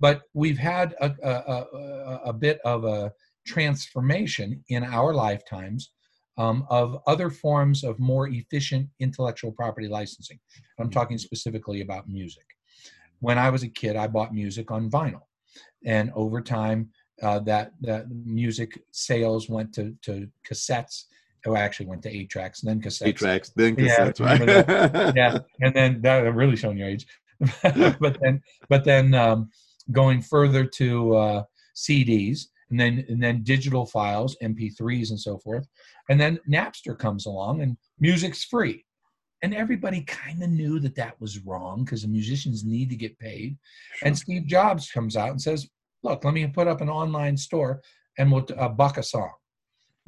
But 0.01 0.23
we've 0.35 0.59
had 0.59 0.95
a, 1.01 1.13
a, 1.23 1.31
a, 1.31 2.21
a 2.27 2.33
bit 2.33 2.61
of 2.65 2.85
a 2.85 3.13
transformation 3.47 4.65
in 4.69 4.85
our 4.85 5.13
lifetimes 5.13 5.91
um, 6.37 6.67
of 6.71 7.03
other 7.07 7.31
forms 7.31 7.83
of 7.83 7.99
more 7.99 8.29
efficient 8.29 8.89
intellectual 9.01 9.53
property 9.53 9.89
licensing. 9.89 10.39
I'm 10.79 10.91
talking 10.91 11.19
specifically 11.19 11.81
about 11.81 12.09
music. 12.09 12.45
When 13.21 13.39
I 13.39 13.51
was 13.51 13.65
a 13.65 13.69
kid, 13.69 13.97
I 13.97 14.07
bought 14.07 14.33
music 14.33 14.71
on 14.71 14.89
vinyl, 14.89 15.23
and 15.85 16.13
over 16.15 16.41
time, 16.41 16.91
uh, 17.21 17.41
that 17.41 17.73
that 17.81 18.07
music 18.11 18.81
sales 18.93 19.49
went 19.49 19.75
to 19.75 19.97
to 20.03 20.29
cassettes 20.49 21.07
Oh, 21.49 21.55
I 21.55 21.61
actually 21.61 21.87
went 21.87 22.03
to 22.03 22.15
eight 22.15 22.29
tracks, 22.29 22.63
and 22.63 22.71
then 22.71 22.81
cassettes. 22.81 23.07
Eight 23.07 23.17
tracks, 23.17 23.51
then 23.57 23.77
cassettes, 23.77 24.21
yeah, 24.21 25.07
right? 25.07 25.15
yeah, 25.17 25.39
and 25.61 25.75
then 25.75 26.03
that 26.03 26.21
really 26.35 26.57
showing 26.57 26.77
your 26.79 26.89
age. 26.89 27.07
but 27.63 28.19
then, 28.21 28.43
but 28.69 28.85
then 28.85 29.15
um, 29.15 29.49
going 29.93 30.21
further 30.21 30.65
to 30.65 31.17
uh, 31.17 31.43
CDs, 31.75 32.47
and 32.71 32.79
then 32.79 33.05
and 33.09 33.23
then 33.23 33.43
digital 33.43 33.87
files, 33.87 34.37
MP3s, 34.43 35.11
and 35.11 35.21
so 35.21 35.39
forth, 35.39 35.67
and 36.11 36.21
then 36.21 36.39
Napster 36.51 36.99
comes 36.99 37.27
along, 37.27 37.63
and 37.63 37.77
music's 37.99 38.45
free, 38.45 38.85
and 39.43 39.55
everybody 39.55 40.03
kind 40.03 40.43
of 40.43 40.51
knew 40.51 40.79
that 40.81 40.97
that 40.97 41.19
was 41.21 41.45
wrong 41.47 41.85
because 41.85 42.03
the 42.03 42.09
musicians 42.09 42.65
need 42.65 42.91
to 42.91 42.97
get 42.97 43.19
paid, 43.19 43.57
sure. 43.97 44.09
and 44.09 44.19
Steve 44.19 44.47
Jobs 44.47 44.91
comes 44.91 45.17
out 45.17 45.31
and 45.31 45.41
says, 45.41 45.67
"Look, 46.03 46.25
let 46.25 46.35
me 46.35 46.47
put 46.49 46.69
up 46.69 46.83
an 46.83 46.91
online 46.91 47.37
store, 47.37 47.81
and 48.19 48.31
we'll 48.31 48.47
a 48.59 48.69
buck 48.69 48.99
a 48.99 49.03
song." 49.03 49.31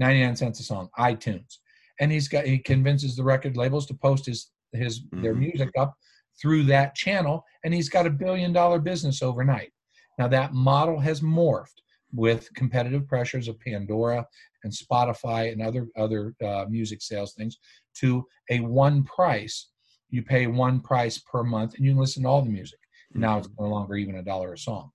99 0.00 0.34
cents 0.34 0.60
a 0.60 0.64
song, 0.64 0.88
iTunes. 0.98 1.58
And 2.00 2.10
he's 2.10 2.26
got 2.26 2.46
he 2.46 2.58
convinces 2.58 3.14
the 3.14 3.22
record 3.22 3.56
labels 3.56 3.86
to 3.86 3.94
post 3.94 4.26
his 4.26 4.50
his 4.72 5.00
mm-hmm. 5.00 5.22
their 5.22 5.34
music 5.34 5.70
up 5.78 5.94
through 6.40 6.62
that 6.64 6.94
channel 6.94 7.44
and 7.64 7.74
he's 7.74 7.90
got 7.90 8.06
a 8.06 8.10
billion 8.10 8.52
dollar 8.52 8.78
business 8.78 9.22
overnight. 9.22 9.70
Now 10.18 10.26
that 10.28 10.54
model 10.54 10.98
has 10.98 11.20
morphed 11.20 11.80
with 12.12 12.52
competitive 12.54 13.06
pressures 13.06 13.46
of 13.46 13.60
Pandora 13.60 14.26
and 14.64 14.72
Spotify 14.72 15.52
and 15.52 15.62
other 15.62 15.88
other 15.96 16.34
uh, 16.44 16.64
music 16.68 17.02
sales 17.02 17.34
things 17.34 17.58
to 17.96 18.26
a 18.50 18.60
one 18.60 19.04
price. 19.04 19.68
You 20.08 20.22
pay 20.22 20.46
one 20.46 20.80
price 20.80 21.18
per 21.18 21.44
month 21.44 21.74
and 21.74 21.84
you 21.84 21.92
can 21.92 22.00
listen 22.00 22.22
to 22.22 22.28
all 22.28 22.42
the 22.42 22.50
music. 22.50 22.78
Mm-hmm. 23.12 23.20
Now 23.20 23.38
it's 23.38 23.48
no 23.58 23.68
longer 23.68 23.96
even 23.96 24.16
a 24.16 24.22
dollar 24.22 24.54
a 24.54 24.58
song. 24.58 24.90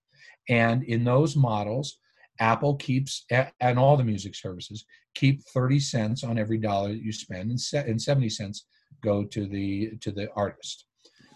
And 0.49 0.83
in 0.83 1.03
those 1.03 1.35
models, 1.35 1.97
Apple 2.39 2.75
keeps, 2.75 3.25
and 3.29 3.79
all 3.79 3.97
the 3.97 4.03
music 4.03 4.35
services 4.35 4.85
keep 5.13 5.43
30 5.53 5.79
cents 5.79 6.23
on 6.23 6.37
every 6.37 6.57
dollar 6.57 6.89
that 6.89 7.03
you 7.03 7.11
spend, 7.11 7.49
and 7.49 8.01
70 8.01 8.29
cents 8.29 8.65
go 9.03 9.23
to 9.23 9.45
the 9.47 9.91
to 10.01 10.11
the 10.11 10.29
artist. 10.35 10.85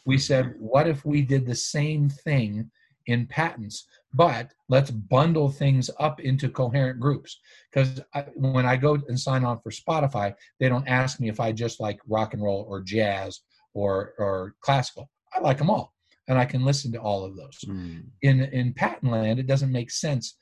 We 0.05 0.17
said, 0.17 0.55
what 0.57 0.87
if 0.87 1.05
we 1.05 1.21
did 1.21 1.45
the 1.45 1.55
same 1.55 2.09
thing 2.09 2.69
in 3.05 3.27
patents, 3.27 3.85
but 4.13 4.51
let's 4.67 4.91
bundle 4.91 5.49
things 5.49 5.89
up 5.99 6.19
into 6.19 6.49
coherent 6.49 6.99
groups? 6.99 7.39
Because 7.71 8.01
when 8.35 8.65
I 8.65 8.75
go 8.75 8.97
and 9.07 9.19
sign 9.19 9.43
on 9.43 9.59
for 9.61 9.71
Spotify, 9.71 10.33
they 10.59 10.69
don't 10.69 10.87
ask 10.87 11.19
me 11.19 11.29
if 11.29 11.39
I 11.39 11.51
just 11.51 11.79
like 11.79 11.99
rock 12.07 12.33
and 12.33 12.43
roll 12.43 12.65
or 12.67 12.81
jazz 12.81 13.41
or 13.73 14.13
or 14.17 14.55
classical. 14.61 15.09
I 15.33 15.39
like 15.39 15.59
them 15.59 15.69
all, 15.69 15.93
and 16.27 16.37
I 16.37 16.45
can 16.45 16.65
listen 16.65 16.91
to 16.93 16.99
all 16.99 17.23
of 17.23 17.35
those. 17.35 17.59
Mm. 17.67 18.05
In 18.21 18.41
in 18.41 18.73
patent 18.73 19.11
land, 19.11 19.39
it 19.39 19.47
doesn't 19.47 19.71
make 19.71 19.91
sense 19.91 20.35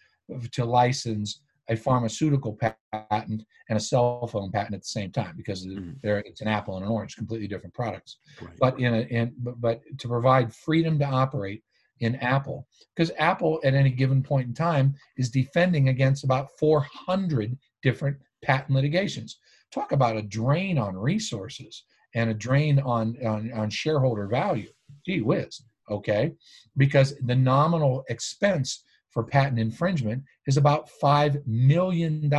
to 0.51 0.65
license 0.65 1.41
a 1.69 1.75
pharmaceutical 1.75 2.57
patent 2.93 3.43
and 3.69 3.77
a 3.77 3.79
cell 3.79 4.25
phone 4.27 4.51
patent 4.51 4.75
at 4.75 4.81
the 4.81 4.88
same 4.88 5.12
time 5.12 5.34
because 5.36 5.65
mm-hmm. 5.65 5.91
there 6.01 6.19
it's 6.19 6.41
an 6.41 6.48
apple 6.48 6.77
and 6.77 6.86
an 6.86 6.91
orange, 6.91 7.15
completely 7.15 7.48
different 7.48 7.74
products. 7.74 8.17
Right. 8.41 8.53
But 8.60 8.79
in 8.79 8.93
a 8.93 9.00
in 9.01 9.34
but, 9.39 9.60
but 9.60 9.81
to 10.00 10.07
provide 10.07 10.53
freedom 10.53 10.98
to 11.00 11.05
operate 11.05 11.63
in 12.00 12.15
Apple, 12.17 12.67
because 12.96 13.12
Apple 13.17 13.60
at 13.63 13.74
any 13.74 13.89
given 13.89 14.22
point 14.22 14.48
in 14.48 14.53
time 14.53 14.96
is 15.17 15.29
defending 15.29 15.89
against 15.89 16.24
about 16.24 16.50
400 16.60 17.57
different 17.81 18.17
patent 18.43 18.75
litigations. 18.75 19.39
Talk 19.74 19.91
about 19.91 20.15
a 20.15 20.22
drain 20.22 20.77
on 20.77 20.96
resources 20.96 21.84
and 22.15 22.29
a 22.29 22.34
drain 22.34 22.79
on 22.79 23.17
on, 23.25 23.51
on 23.53 23.69
shareholder 23.69 24.27
value. 24.27 24.69
Gee 25.05 25.22
whiz, 25.22 25.62
okay? 25.89 26.31
Because 26.77 27.15
the 27.25 27.36
nominal 27.36 28.05
expense 28.10 28.84
for 29.18 29.24
patent 29.24 29.58
infringement 29.58 30.22
is 30.46 30.58
about 30.58 30.88
$5 31.02 31.42
million 31.48 32.30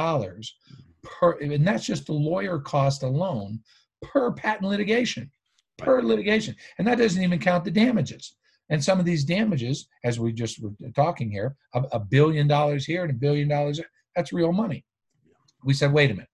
per, 1.02 1.32
and 1.40 1.66
that's 1.66 1.84
just 1.84 2.06
the 2.06 2.12
lawyer 2.12 2.60
cost 2.60 3.02
alone 3.02 3.58
per 4.00 4.30
patent 4.30 4.70
litigation, 4.70 5.28
per 5.76 6.00
litigation. 6.00 6.54
And 6.78 6.86
that 6.86 6.98
doesn't 6.98 7.20
even 7.20 7.40
count 7.40 7.64
the 7.64 7.72
damages. 7.72 8.36
And 8.70 8.84
some 8.84 9.00
of 9.00 9.04
these 9.04 9.24
damages, 9.24 9.88
as 10.04 10.20
we 10.20 10.32
just 10.32 10.62
were 10.62 10.70
talking 10.94 11.32
here, 11.32 11.56
a, 11.74 11.82
a 11.90 11.98
billion 11.98 12.46
dollars 12.46 12.84
here 12.86 13.02
and 13.02 13.10
a 13.10 13.14
billion 13.14 13.48
dollars, 13.48 13.80
that's 14.14 14.32
real 14.32 14.52
money. 14.52 14.84
We 15.64 15.74
said, 15.74 15.92
wait 15.92 16.12
a 16.12 16.14
minute, 16.14 16.30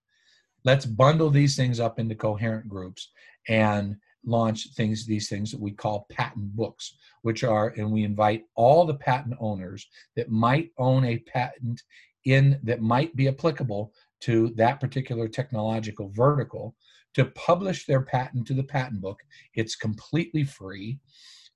let's 0.62 0.84
bundle 0.84 1.30
these 1.30 1.56
things 1.56 1.80
up 1.80 1.98
into 1.98 2.16
coherent 2.16 2.68
groups 2.68 3.08
and 3.48 3.96
launch 4.26 4.68
things 4.74 5.06
these 5.06 5.28
things 5.28 5.50
that 5.50 5.60
we 5.60 5.70
call 5.70 6.06
patent 6.10 6.56
books 6.56 6.96
which 7.22 7.44
are 7.44 7.68
and 7.76 7.90
we 7.90 8.04
invite 8.04 8.44
all 8.54 8.84
the 8.84 8.94
patent 8.94 9.34
owners 9.40 9.86
that 10.16 10.30
might 10.30 10.70
own 10.78 11.04
a 11.04 11.18
patent 11.18 11.82
in 12.24 12.58
that 12.62 12.80
might 12.80 13.14
be 13.16 13.28
applicable 13.28 13.92
to 14.20 14.52
that 14.56 14.80
particular 14.80 15.28
technological 15.28 16.08
vertical 16.10 16.74
to 17.14 17.26
publish 17.26 17.86
their 17.86 18.02
patent 18.02 18.46
to 18.46 18.54
the 18.54 18.62
patent 18.62 19.00
book. 19.00 19.20
It's 19.54 19.76
completely 19.76 20.44
free. 20.44 20.98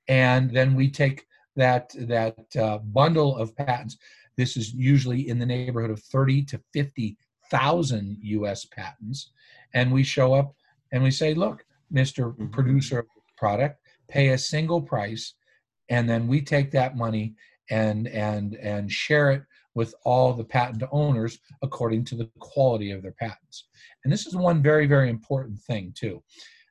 And 0.07 0.51
then 0.51 0.75
we 0.75 0.91
take 0.91 1.27
that 1.57 1.91
that 2.01 2.39
uh, 2.57 2.79
bundle 2.79 3.37
of 3.37 3.57
patents, 3.57 3.99
this 4.37 4.57
is 4.57 4.73
usually 4.73 5.29
in 5.29 5.39
the 5.39 5.47
neighborhood 5.47 5.91
of 5.91 6.01
30 6.01 6.45
to 6.45 6.61
50,000 6.73 8.19
US 8.21 8.65
patents. 8.67 9.33
And 9.75 9.93
we 9.93 10.03
show 10.05 10.35
up 10.35 10.55
and 10.93 11.03
we 11.03 11.11
say, 11.11 11.35
look, 11.35 11.65
mister 11.91 12.31
mm-hmm. 12.31 12.49
Producer 12.49 13.01
of 13.01 13.07
the 13.07 13.33
product, 13.37 13.81
pay 14.09 14.29
a 14.29 14.39
single 14.39 14.83
price. 14.83 15.35
And 15.91 16.09
then 16.09 16.29
we 16.29 16.43
take 16.43 16.71
that 16.73 16.97
money 16.97 17.35
and 17.71 18.09
and 18.09 18.55
and 18.57 18.91
share 18.91 19.31
it 19.31 19.43
with 19.75 19.95
all 20.05 20.33
the 20.33 20.45
patent 20.45 20.83
owners 20.91 21.39
according 21.63 22.05
to 22.05 22.17
the 22.17 22.29
quality 22.41 22.91
of 22.91 23.01
their 23.01 23.13
patents. 23.13 23.69
And 24.03 24.13
this 24.13 24.27
is 24.27 24.35
one 24.35 24.61
very, 24.61 24.87
very 24.87 25.09
important 25.09 25.59
thing, 25.61 25.95
too. 25.97 26.23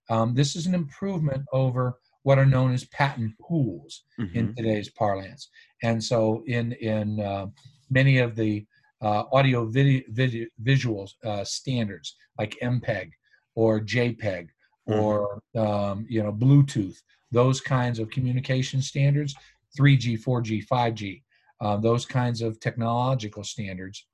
Um, 0.09 0.35
this 0.35 0.55
is 0.57 0.67
an 0.67 0.75
improvement 0.75 1.45
over 1.53 1.99
what 2.23 2.37
are 2.37 2.45
known 2.45 2.73
as 2.73 2.83
patent 2.85 3.33
pools 3.39 4.03
mm-hmm. 4.19 4.37
in 4.37 4.55
today's 4.55 4.89
parlance. 4.89 5.49
And 5.83 6.03
so, 6.03 6.43
in 6.47 6.73
in 6.73 7.21
uh, 7.21 7.47
many 7.89 8.17
of 8.17 8.35
the 8.35 8.65
uh, 9.01 9.23
audio 9.31 9.65
video, 9.65 10.01
video 10.09 10.47
visual 10.59 11.09
uh, 11.23 11.43
standards 11.43 12.15
like 12.37 12.57
MPEG 12.61 13.11
or 13.55 13.79
JPEG. 13.79 14.47
Or 14.87 15.41
um, 15.55 16.05
you 16.09 16.23
know 16.23 16.31
Bluetooth, 16.31 16.97
those 17.31 17.61
kinds 17.61 17.99
of 17.99 18.09
communication 18.09 18.81
standards, 18.81 19.35
3G, 19.77 20.23
4G, 20.23 20.67
5G, 20.67 21.21
uh, 21.61 21.77
those 21.77 22.05
kinds 22.05 22.41
of 22.41 22.59
technological 22.59 23.43
standards. 23.43 24.05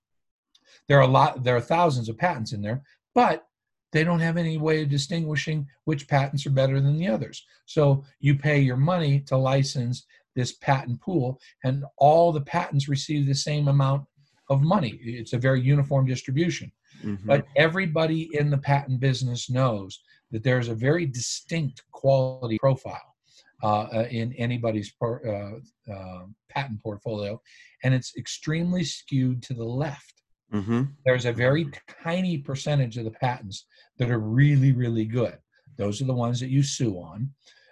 There 0.88 0.98
are 0.98 1.01
a 1.01 1.08
lot. 1.08 1.44
There 1.44 1.56
are 1.56 1.62
thousands 1.62 2.10
of 2.10 2.18
patents 2.18 2.53
in 2.53 2.62
there, 2.62 2.82
but 3.13 3.46
they 3.92 4.03
don't 4.03 4.20
have 4.20 4.38
any 4.38 4.58
way 4.58 4.82
of 4.82 4.89
distinguishing 4.89 5.68
which 5.86 6.08
patents 6.08 6.46
are 6.48 6.51
better 6.51 6.82
than 6.82 6.98
the 6.98 7.08
others. 7.08 7.46
So 7.65 8.03
you 8.20 8.36
pay 8.36 8.60
your 8.60 8.77
money 8.77 9.20
to 9.27 9.38
license 9.38 10.06
this 10.36 10.53
patent 10.53 11.00
pool, 11.00 11.39
and 11.63 11.86
all 11.98 12.32
the 12.32 12.42
patents 12.42 12.89
receive 12.89 13.27
the 13.27 13.36
same 13.36 13.68
amount 13.68 14.06
of 14.50 14.62
money. 14.62 15.00
It's 15.01 15.34
a 15.34 15.38
very 15.38 15.62
uniform 15.62 16.08
distribution. 16.08 16.72
Mm-hmm. 17.03 17.27
But 17.27 17.46
everybody 17.56 18.30
in 18.34 18.50
the 18.50 18.58
patent 18.58 19.00
business 19.00 19.50
knows 19.50 20.00
that 20.34 20.44
there's 20.44 20.68
a 20.68 20.75
very 20.75 21.06
distinct 21.06 21.84
quality 21.92 22.58
profile 22.60 23.16
uh, 23.62 23.88
uh 23.94 24.08
in 24.12 24.34
anybody's 24.34 24.92
uh, 25.02 25.60
uh, 25.90 26.24
patent 26.50 26.82
portfolio, 26.84 27.40
and 27.84 27.94
it's 27.94 28.18
extremely 28.18 28.84
skewed 28.84 29.42
to 29.44 29.54
the 29.54 29.63
left. 29.63 30.13
Mm-hmm. 30.54 30.84
There's 31.06 31.25
a 31.25 31.32
very 31.32 31.70
tiny 32.04 32.38
percentage 32.38 32.98
of 32.98 33.06
the 33.06 33.12
patents 33.12 33.66
that 33.98 34.12
are 34.12 34.20
really, 34.20 34.72
really 34.72 35.06
good. 35.06 35.38
Those 35.78 36.02
are 36.02 36.06
the 36.06 36.13
ones 36.13 36.40
that 36.40 36.50
you 36.50 36.62
sue 36.62 36.96
on. 36.96 37.30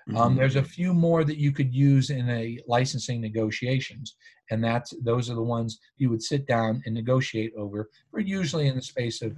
Um, 0.10 0.16
mm-hmm. 0.16 0.18
Um, 0.18 0.36
there's 0.36 0.56
a 0.56 0.64
few 0.64 0.94
more 0.94 1.24
that 1.24 1.38
you 1.38 1.52
could 1.52 1.74
use 1.74 2.10
in 2.10 2.28
a 2.30 2.58
licensing 2.68 3.22
negotiations, 3.22 4.16
and 4.50 4.64
that's 4.64 4.94
those 5.04 5.30
are 5.30 5.36
the 5.36 5.42
ones 5.58 5.80
you 5.98 6.10
would 6.10 6.24
sit 6.24 6.48
down 6.48 6.82
and 6.86 6.96
negotiate 6.96 7.54
over, 7.58 7.90
for 8.12 8.20
usually 8.20 8.68
in 8.68 8.76
the 8.76 8.82
space 8.82 9.22
of 9.22 9.36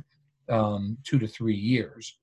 um, 0.49 0.97
two 1.03 1.19
to 1.19 1.27
three 1.27 1.55
years. 1.55 2.17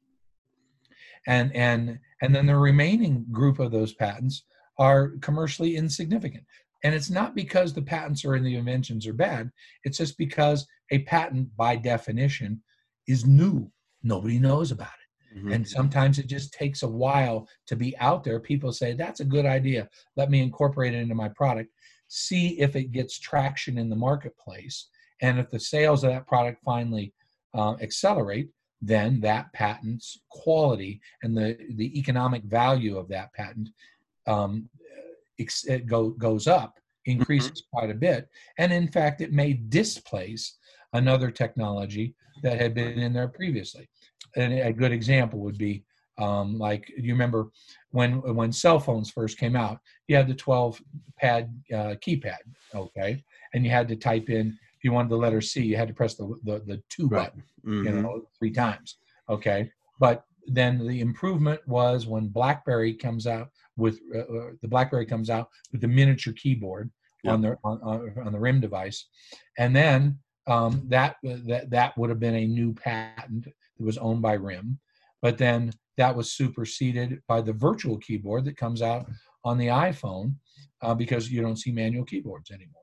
And 1.26 1.54
and 1.54 1.98
and 2.22 2.34
then 2.34 2.46
the 2.46 2.56
remaining 2.56 3.26
group 3.30 3.58
of 3.58 3.70
those 3.70 3.94
patents 3.94 4.44
are 4.78 5.10
commercially 5.20 5.76
insignificant. 5.76 6.44
And 6.82 6.94
it's 6.94 7.10
not 7.10 7.34
because 7.34 7.74
the 7.74 7.82
patents 7.82 8.24
or 8.24 8.38
the 8.38 8.56
inventions 8.56 9.06
are 9.06 9.12
bad. 9.12 9.50
It's 9.84 9.98
just 9.98 10.16
because 10.16 10.66
a 10.90 11.00
patent, 11.00 11.54
by 11.56 11.76
definition, 11.76 12.62
is 13.06 13.26
new. 13.26 13.70
Nobody 14.02 14.38
knows 14.38 14.70
about 14.70 14.88
it. 14.88 15.38
Mm-hmm. 15.38 15.52
And 15.52 15.68
sometimes 15.68 16.18
it 16.18 16.26
just 16.26 16.52
takes 16.52 16.82
a 16.82 16.88
while 16.88 17.46
to 17.66 17.76
be 17.76 17.96
out 17.98 18.24
there. 18.24 18.40
People 18.40 18.72
say, 18.72 18.94
that's 18.94 19.20
a 19.20 19.24
good 19.24 19.46
idea. 19.46 19.88
Let 20.16 20.30
me 20.30 20.40
incorporate 20.40 20.94
it 20.94 20.98
into 20.98 21.14
my 21.14 21.28
product. 21.28 21.70
See 22.08 22.58
if 22.58 22.74
it 22.74 22.92
gets 22.92 23.18
traction 23.18 23.78
in 23.78 23.90
the 23.90 23.96
marketplace. 23.96 24.88
And 25.20 25.38
if 25.38 25.50
the 25.50 25.60
sales 25.60 26.02
of 26.02 26.10
that 26.10 26.26
product 26.26 26.62
finally 26.64 27.12
uh, 27.54 27.74
accelerate, 27.80 28.48
then 28.82 29.20
that 29.20 29.52
patent's 29.52 30.20
quality 30.30 31.00
and 31.22 31.36
the, 31.36 31.56
the 31.74 31.98
economic 31.98 32.42
value 32.44 32.96
of 32.96 33.08
that 33.08 33.32
patent 33.34 33.68
um, 34.26 34.68
it 35.38 35.86
go, 35.86 36.10
goes 36.10 36.46
up, 36.46 36.78
increases 37.06 37.62
mm-hmm. 37.62 37.76
quite 37.76 37.90
a 37.90 37.94
bit. 37.94 38.28
And 38.58 38.72
in 38.72 38.88
fact, 38.88 39.20
it 39.20 39.32
may 39.32 39.54
displace 39.54 40.58
another 40.92 41.30
technology 41.30 42.14
that 42.42 42.60
had 42.60 42.74
been 42.74 42.98
in 42.98 43.12
there 43.12 43.28
previously. 43.28 43.88
And 44.36 44.52
a 44.52 44.72
good 44.72 44.92
example 44.92 45.40
would 45.40 45.58
be 45.58 45.84
um, 46.18 46.58
like 46.58 46.92
you 46.96 47.12
remember 47.12 47.48
when 47.92 48.20
when 48.34 48.52
cell 48.52 48.78
phones 48.78 49.10
first 49.10 49.38
came 49.38 49.56
out, 49.56 49.78
you 50.06 50.16
had 50.16 50.28
the 50.28 50.34
12 50.34 50.80
pad 51.18 51.50
uh, 51.72 51.94
keypad, 52.04 52.36
okay, 52.74 53.24
and 53.54 53.64
you 53.64 53.70
had 53.70 53.88
to 53.88 53.96
type 53.96 54.28
in 54.28 54.56
if 54.80 54.84
you 54.84 54.92
wanted 54.92 55.10
the 55.10 55.16
letter 55.16 55.42
C, 55.42 55.62
you 55.62 55.76
had 55.76 55.88
to 55.88 55.94
press 55.94 56.14
the 56.14 56.34
the, 56.42 56.60
the 56.60 56.82
two 56.88 57.06
right. 57.06 57.24
button, 57.24 57.42
mm-hmm. 57.66 57.84
you 57.84 58.02
know, 58.02 58.22
three 58.38 58.50
times, 58.50 58.96
okay. 59.28 59.70
But 59.98 60.24
then 60.46 60.86
the 60.86 61.00
improvement 61.00 61.60
was 61.66 62.06
when 62.06 62.28
BlackBerry 62.28 62.94
comes 62.94 63.26
out 63.26 63.50
with 63.76 64.00
uh, 64.14 64.20
uh, 64.20 64.50
the 64.62 64.68
BlackBerry 64.68 65.04
comes 65.04 65.28
out 65.28 65.50
with 65.70 65.82
the 65.82 65.88
miniature 65.88 66.32
keyboard 66.32 66.90
yep. 67.24 67.34
on 67.34 67.42
the 67.42 67.58
on, 67.62 67.78
on, 68.24 68.32
the 68.32 68.40
RIM 68.40 68.58
device, 68.58 69.06
and 69.58 69.76
then 69.76 70.18
um, 70.46 70.82
that 70.88 71.16
that 71.22 71.68
that 71.68 71.98
would 71.98 72.08
have 72.08 72.20
been 72.20 72.36
a 72.36 72.46
new 72.46 72.72
patent 72.72 73.44
that 73.44 73.84
was 73.84 73.98
owned 73.98 74.22
by 74.22 74.32
RIM, 74.32 74.78
but 75.20 75.36
then 75.36 75.72
that 75.98 76.16
was 76.16 76.32
superseded 76.32 77.20
by 77.28 77.42
the 77.42 77.52
virtual 77.52 77.98
keyboard 77.98 78.46
that 78.46 78.56
comes 78.56 78.80
out 78.80 79.04
on 79.44 79.58
the 79.58 79.66
iPhone 79.66 80.36
uh, 80.80 80.94
because 80.94 81.30
you 81.30 81.42
don't 81.42 81.58
see 81.58 81.70
manual 81.70 82.06
keyboards 82.06 82.50
anymore. 82.50 82.79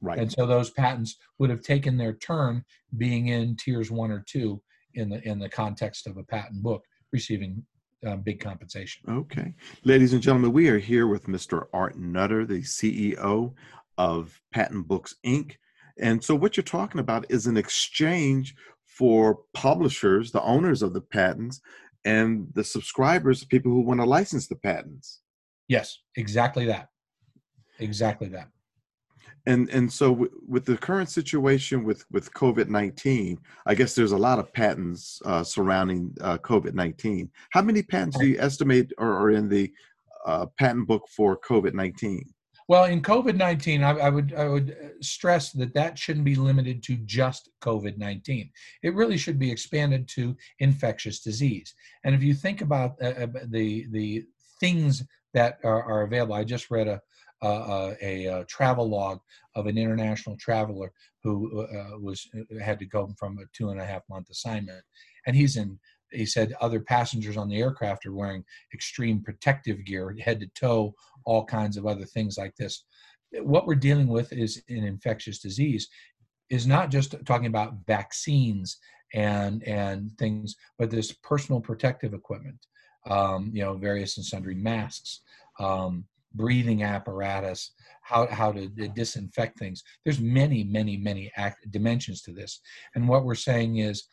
Right. 0.00 0.18
And 0.18 0.30
so 0.30 0.46
those 0.46 0.70
patents 0.70 1.16
would 1.38 1.50
have 1.50 1.62
taken 1.62 1.96
their 1.96 2.14
turn 2.14 2.64
being 2.96 3.28
in 3.28 3.56
tiers 3.56 3.90
one 3.90 4.10
or 4.10 4.24
two 4.26 4.62
in 4.94 5.08
the 5.08 5.26
in 5.28 5.38
the 5.38 5.48
context 5.48 6.06
of 6.06 6.16
a 6.16 6.22
patent 6.22 6.62
book 6.62 6.84
receiving 7.12 7.64
uh, 8.06 8.16
big 8.16 8.40
compensation. 8.40 9.02
Okay. 9.08 9.54
Ladies 9.84 10.12
and 10.12 10.22
gentlemen, 10.22 10.52
we 10.52 10.68
are 10.68 10.78
here 10.78 11.06
with 11.06 11.26
Mr. 11.26 11.66
Art 11.72 11.98
Nutter, 11.98 12.44
the 12.44 12.62
CEO 12.62 13.54
of 13.96 14.40
Patent 14.52 14.86
Books 14.86 15.16
Inc. 15.26 15.56
And 16.00 16.22
so, 16.22 16.36
what 16.36 16.56
you're 16.56 16.64
talking 16.64 17.00
about 17.00 17.26
is 17.28 17.46
an 17.46 17.56
exchange 17.56 18.54
for 18.84 19.40
publishers, 19.52 20.30
the 20.30 20.42
owners 20.42 20.82
of 20.82 20.92
the 20.92 21.00
patents, 21.00 21.60
and 22.04 22.48
the 22.54 22.62
subscribers, 22.62 23.40
the 23.40 23.46
people 23.46 23.72
who 23.72 23.80
want 23.80 24.00
to 24.00 24.06
license 24.06 24.46
the 24.46 24.56
patents. 24.56 25.20
Yes, 25.66 25.98
exactly 26.16 26.66
that. 26.66 26.88
Exactly 27.80 28.28
that 28.28 28.48
and 29.48 29.70
and 29.70 29.90
so 29.92 30.10
w- 30.10 30.30
with 30.46 30.64
the 30.64 30.76
current 30.76 31.08
situation 31.08 31.82
with 31.82 32.04
with 32.12 32.32
covid-19 32.34 33.38
i 33.66 33.74
guess 33.74 33.94
there's 33.94 34.12
a 34.12 34.24
lot 34.28 34.38
of 34.38 34.52
patents 34.52 35.20
uh, 35.24 35.42
surrounding 35.42 36.14
uh, 36.20 36.38
covid-19 36.38 37.28
how 37.50 37.62
many 37.62 37.82
patents 37.82 38.18
do 38.18 38.26
you 38.26 38.38
estimate 38.38 38.92
are, 38.98 39.16
are 39.22 39.30
in 39.30 39.48
the 39.48 39.72
uh, 40.26 40.46
patent 40.58 40.86
book 40.86 41.04
for 41.08 41.38
covid-19 41.38 42.20
well 42.68 42.84
in 42.84 43.00
covid-19 43.00 43.82
I, 43.82 43.98
I, 44.06 44.10
would 44.10 44.34
i 44.34 44.46
would 44.46 44.70
uh, 44.70 44.88
stress 45.00 45.52
that 45.52 45.74
that 45.74 45.98
shouldn't 45.98 46.26
be 46.26 46.34
limited 46.34 46.82
to 46.84 46.96
just 46.96 47.48
covid-19 47.62 48.50
it 48.82 48.94
really 48.94 49.16
should 49.16 49.38
be 49.38 49.50
expanded 49.50 50.06
to 50.08 50.36
infectious 50.58 51.20
disease. 51.20 51.74
And 52.04 52.14
if 52.14 52.22
you 52.22 52.34
think 52.34 52.60
about 52.60 52.96
uh, 53.02 53.24
uh, 53.24 53.26
the 53.46 53.86
the 53.90 54.24
things 54.60 55.02
that 55.34 55.58
are, 55.62 55.82
are 55.82 56.02
available 56.02 56.34
i 56.34 56.44
just 56.44 56.70
read 56.70 56.88
a 56.88 57.00
uh, 57.42 57.94
a, 58.02 58.26
a, 58.26 58.44
travel 58.46 58.88
log 58.88 59.20
of 59.54 59.66
an 59.66 59.78
international 59.78 60.36
traveler 60.38 60.92
who 61.22 61.62
uh, 61.62 61.98
was 61.98 62.26
uh, 62.36 62.62
had 62.62 62.78
to 62.78 62.86
go 62.86 63.12
from 63.18 63.38
a 63.38 63.42
two 63.52 63.70
and 63.70 63.80
a 63.80 63.84
half 63.84 64.02
month 64.10 64.28
assignment, 64.30 64.82
and 65.26 65.36
he's 65.36 65.56
in. 65.56 65.78
He 66.10 66.24
said 66.24 66.54
other 66.62 66.80
passengers 66.80 67.36
on 67.36 67.50
the 67.50 67.58
aircraft 67.60 68.06
are 68.06 68.14
wearing 68.14 68.42
extreme 68.72 69.22
protective 69.22 69.84
gear, 69.84 70.16
head 70.18 70.40
to 70.40 70.46
toe, 70.58 70.94
all 71.26 71.44
kinds 71.44 71.76
of 71.76 71.86
other 71.86 72.06
things 72.06 72.38
like 72.38 72.56
this. 72.56 72.84
What 73.42 73.66
we're 73.66 73.74
dealing 73.74 74.08
with 74.08 74.32
is 74.32 74.62
an 74.70 74.84
infectious 74.84 75.38
disease, 75.38 75.86
is 76.48 76.66
not 76.66 76.90
just 76.90 77.14
talking 77.26 77.46
about 77.46 77.86
vaccines 77.86 78.78
and 79.14 79.62
and 79.64 80.16
things, 80.18 80.56
but 80.78 80.90
this 80.90 81.12
personal 81.12 81.60
protective 81.60 82.14
equipment, 82.14 82.66
um, 83.06 83.50
you 83.52 83.62
know, 83.62 83.74
various 83.74 84.16
and 84.16 84.26
sundry 84.26 84.54
masks, 84.54 85.20
um, 85.60 86.04
breathing 86.34 86.82
apparatus, 86.82 87.72
how, 88.02 88.26
how 88.28 88.52
to 88.52 88.68
disinfect 88.68 89.58
things. 89.58 89.82
There's 90.04 90.20
many, 90.20 90.64
many, 90.64 90.96
many 90.96 91.30
act, 91.36 91.70
dimensions 91.70 92.22
to 92.22 92.32
this. 92.32 92.60
And 92.94 93.08
what 93.08 93.24
we're 93.24 93.34
saying 93.34 93.78
is 93.78 94.08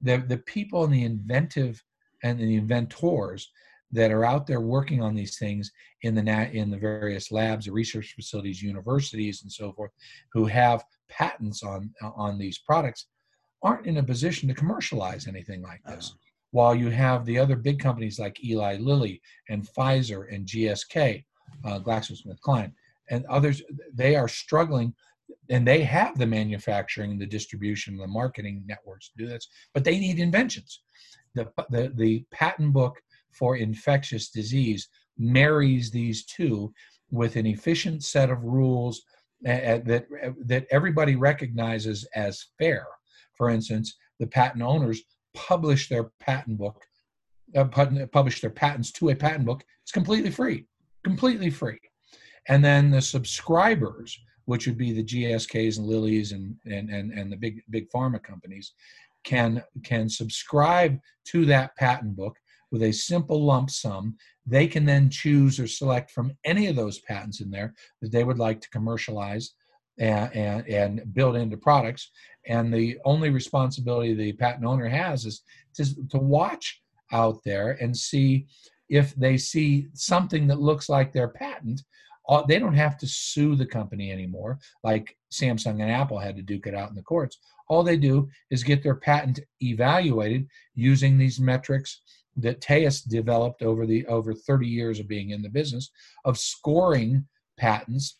the, 0.00 0.18
the 0.26 0.38
people 0.38 0.84
and 0.84 0.92
the 0.92 1.04
inventive 1.04 1.82
and 2.22 2.38
the 2.38 2.56
inventors 2.56 3.50
that 3.92 4.10
are 4.10 4.24
out 4.24 4.46
there 4.46 4.60
working 4.60 5.02
on 5.02 5.14
these 5.14 5.38
things 5.38 5.70
in 6.02 6.14
the 6.14 6.22
nat- 6.22 6.54
in 6.54 6.70
the 6.70 6.78
various 6.78 7.30
labs, 7.30 7.66
the 7.66 7.72
research 7.72 8.14
facilities, 8.14 8.62
universities, 8.62 9.42
and 9.42 9.52
so 9.52 9.72
forth, 9.72 9.90
who 10.32 10.46
have 10.46 10.84
patents 11.08 11.62
on 11.62 11.92
on 12.16 12.38
these 12.38 12.58
products, 12.58 13.06
aren't 13.62 13.86
in 13.86 13.98
a 13.98 14.02
position 14.02 14.48
to 14.48 14.54
commercialize 14.54 15.28
anything 15.28 15.62
like 15.62 15.82
this. 15.84 16.10
Uh-huh. 16.10 16.18
While 16.52 16.74
you 16.74 16.90
have 16.90 17.24
the 17.24 17.38
other 17.38 17.56
big 17.56 17.78
companies 17.78 18.18
like 18.18 18.44
Eli 18.44 18.76
Lilly 18.76 19.20
and 19.48 19.66
Pfizer 19.66 20.32
and 20.34 20.46
GSK 20.46 21.24
uh, 21.64 21.80
GlaxoSmithKline, 21.80 22.72
and 23.10 23.24
others 23.26 23.62
they 23.92 24.16
are 24.16 24.28
struggling 24.28 24.94
and 25.48 25.66
they 25.66 25.82
have 25.82 26.18
the 26.18 26.26
manufacturing 26.26 27.18
the 27.18 27.26
distribution 27.26 27.96
the 27.96 28.06
marketing 28.06 28.62
networks 28.66 29.08
to 29.08 29.24
do 29.24 29.26
this 29.26 29.48
but 29.74 29.82
they 29.82 29.98
need 29.98 30.18
inventions 30.18 30.82
the, 31.34 31.50
the, 31.70 31.92
the 31.96 32.24
patent 32.30 32.72
book 32.72 32.96
for 33.30 33.56
infectious 33.56 34.28
disease 34.28 34.88
marries 35.18 35.90
these 35.90 36.24
two 36.24 36.72
with 37.10 37.36
an 37.36 37.46
efficient 37.46 38.02
set 38.02 38.30
of 38.30 38.42
rules 38.42 39.02
that 39.42 39.84
that 40.46 40.66
everybody 40.70 41.16
recognizes 41.16 42.04
as 42.14 42.46
fair. 42.58 42.86
For 43.34 43.50
instance, 43.50 43.96
the 44.18 44.26
patent 44.26 44.62
owners 44.62 45.02
publish 45.34 45.88
their 45.88 46.10
patent 46.20 46.58
book, 46.58 46.80
uh, 47.56 47.64
publish 47.64 48.40
their 48.40 48.50
patents 48.50 48.92
to 48.92 49.10
a 49.10 49.14
patent 49.14 49.46
book. 49.46 49.64
It's 49.82 49.92
completely 49.92 50.30
free, 50.30 50.66
completely 51.04 51.50
free. 51.50 51.80
And 52.48 52.64
then 52.64 52.90
the 52.90 53.02
subscribers, 53.02 54.18
which 54.46 54.66
would 54.66 54.78
be 54.78 54.92
the 54.92 55.04
GSKs 55.04 55.78
and 55.78 55.86
Lilly's 55.86 56.32
and 56.32 56.56
and 56.66 56.90
and, 56.90 57.12
and 57.12 57.30
the 57.30 57.36
big 57.36 57.62
big 57.70 57.88
pharma 57.90 58.22
companies, 58.22 58.72
can 59.24 59.62
can 59.84 60.08
subscribe 60.08 60.98
to 61.26 61.44
that 61.46 61.76
patent 61.76 62.16
book 62.16 62.36
with 62.70 62.82
a 62.82 62.92
simple 62.92 63.44
lump 63.44 63.70
sum 63.70 64.16
they 64.46 64.66
can 64.66 64.84
then 64.84 65.08
choose 65.08 65.60
or 65.60 65.68
select 65.68 66.10
from 66.10 66.32
any 66.44 66.66
of 66.66 66.74
those 66.74 66.98
patents 67.00 67.40
in 67.40 67.50
there 67.50 67.74
that 68.00 68.10
they 68.10 68.24
would 68.24 68.38
like 68.38 68.60
to 68.60 68.70
commercialize 68.70 69.52
and, 69.98 70.34
and, 70.34 70.66
and 70.66 71.14
build 71.14 71.36
into 71.36 71.56
products 71.56 72.10
and 72.46 72.72
the 72.72 72.98
only 73.04 73.30
responsibility 73.30 74.14
the 74.14 74.32
patent 74.32 74.64
owner 74.64 74.88
has 74.88 75.26
is 75.26 75.42
to, 75.74 75.84
to 76.08 76.18
watch 76.18 76.82
out 77.12 77.38
there 77.44 77.72
and 77.80 77.96
see 77.96 78.46
if 78.92 79.14
they 79.14 79.36
see 79.36 79.88
something 79.94 80.46
that 80.46 80.60
looks 80.60 80.88
like 80.88 81.12
their 81.12 81.28
patent 81.28 81.82
uh, 82.28 82.42
they 82.46 82.58
don't 82.58 82.74
have 82.74 82.96
to 82.96 83.06
sue 83.06 83.56
the 83.56 83.66
company 83.66 84.12
anymore 84.12 84.58
like 84.84 85.16
samsung 85.32 85.80
and 85.82 85.90
apple 85.90 86.18
had 86.18 86.36
to 86.36 86.42
duke 86.42 86.66
it 86.66 86.74
out 86.74 86.90
in 86.90 86.94
the 86.94 87.02
courts 87.02 87.38
all 87.68 87.82
they 87.82 87.96
do 87.96 88.28
is 88.50 88.62
get 88.62 88.82
their 88.82 88.94
patent 88.94 89.40
evaluated 89.62 90.46
using 90.74 91.16
these 91.16 91.40
metrics 91.40 92.02
that 92.36 92.60
TAEUS 92.60 93.08
developed 93.08 93.62
over 93.62 93.86
the 93.86 94.06
over 94.06 94.32
30 94.32 94.66
years 94.66 94.98
of 95.00 95.08
being 95.08 95.30
in 95.30 95.42
the 95.42 95.48
business 95.48 95.90
of 96.24 96.38
scoring 96.38 97.26
patents 97.58 98.16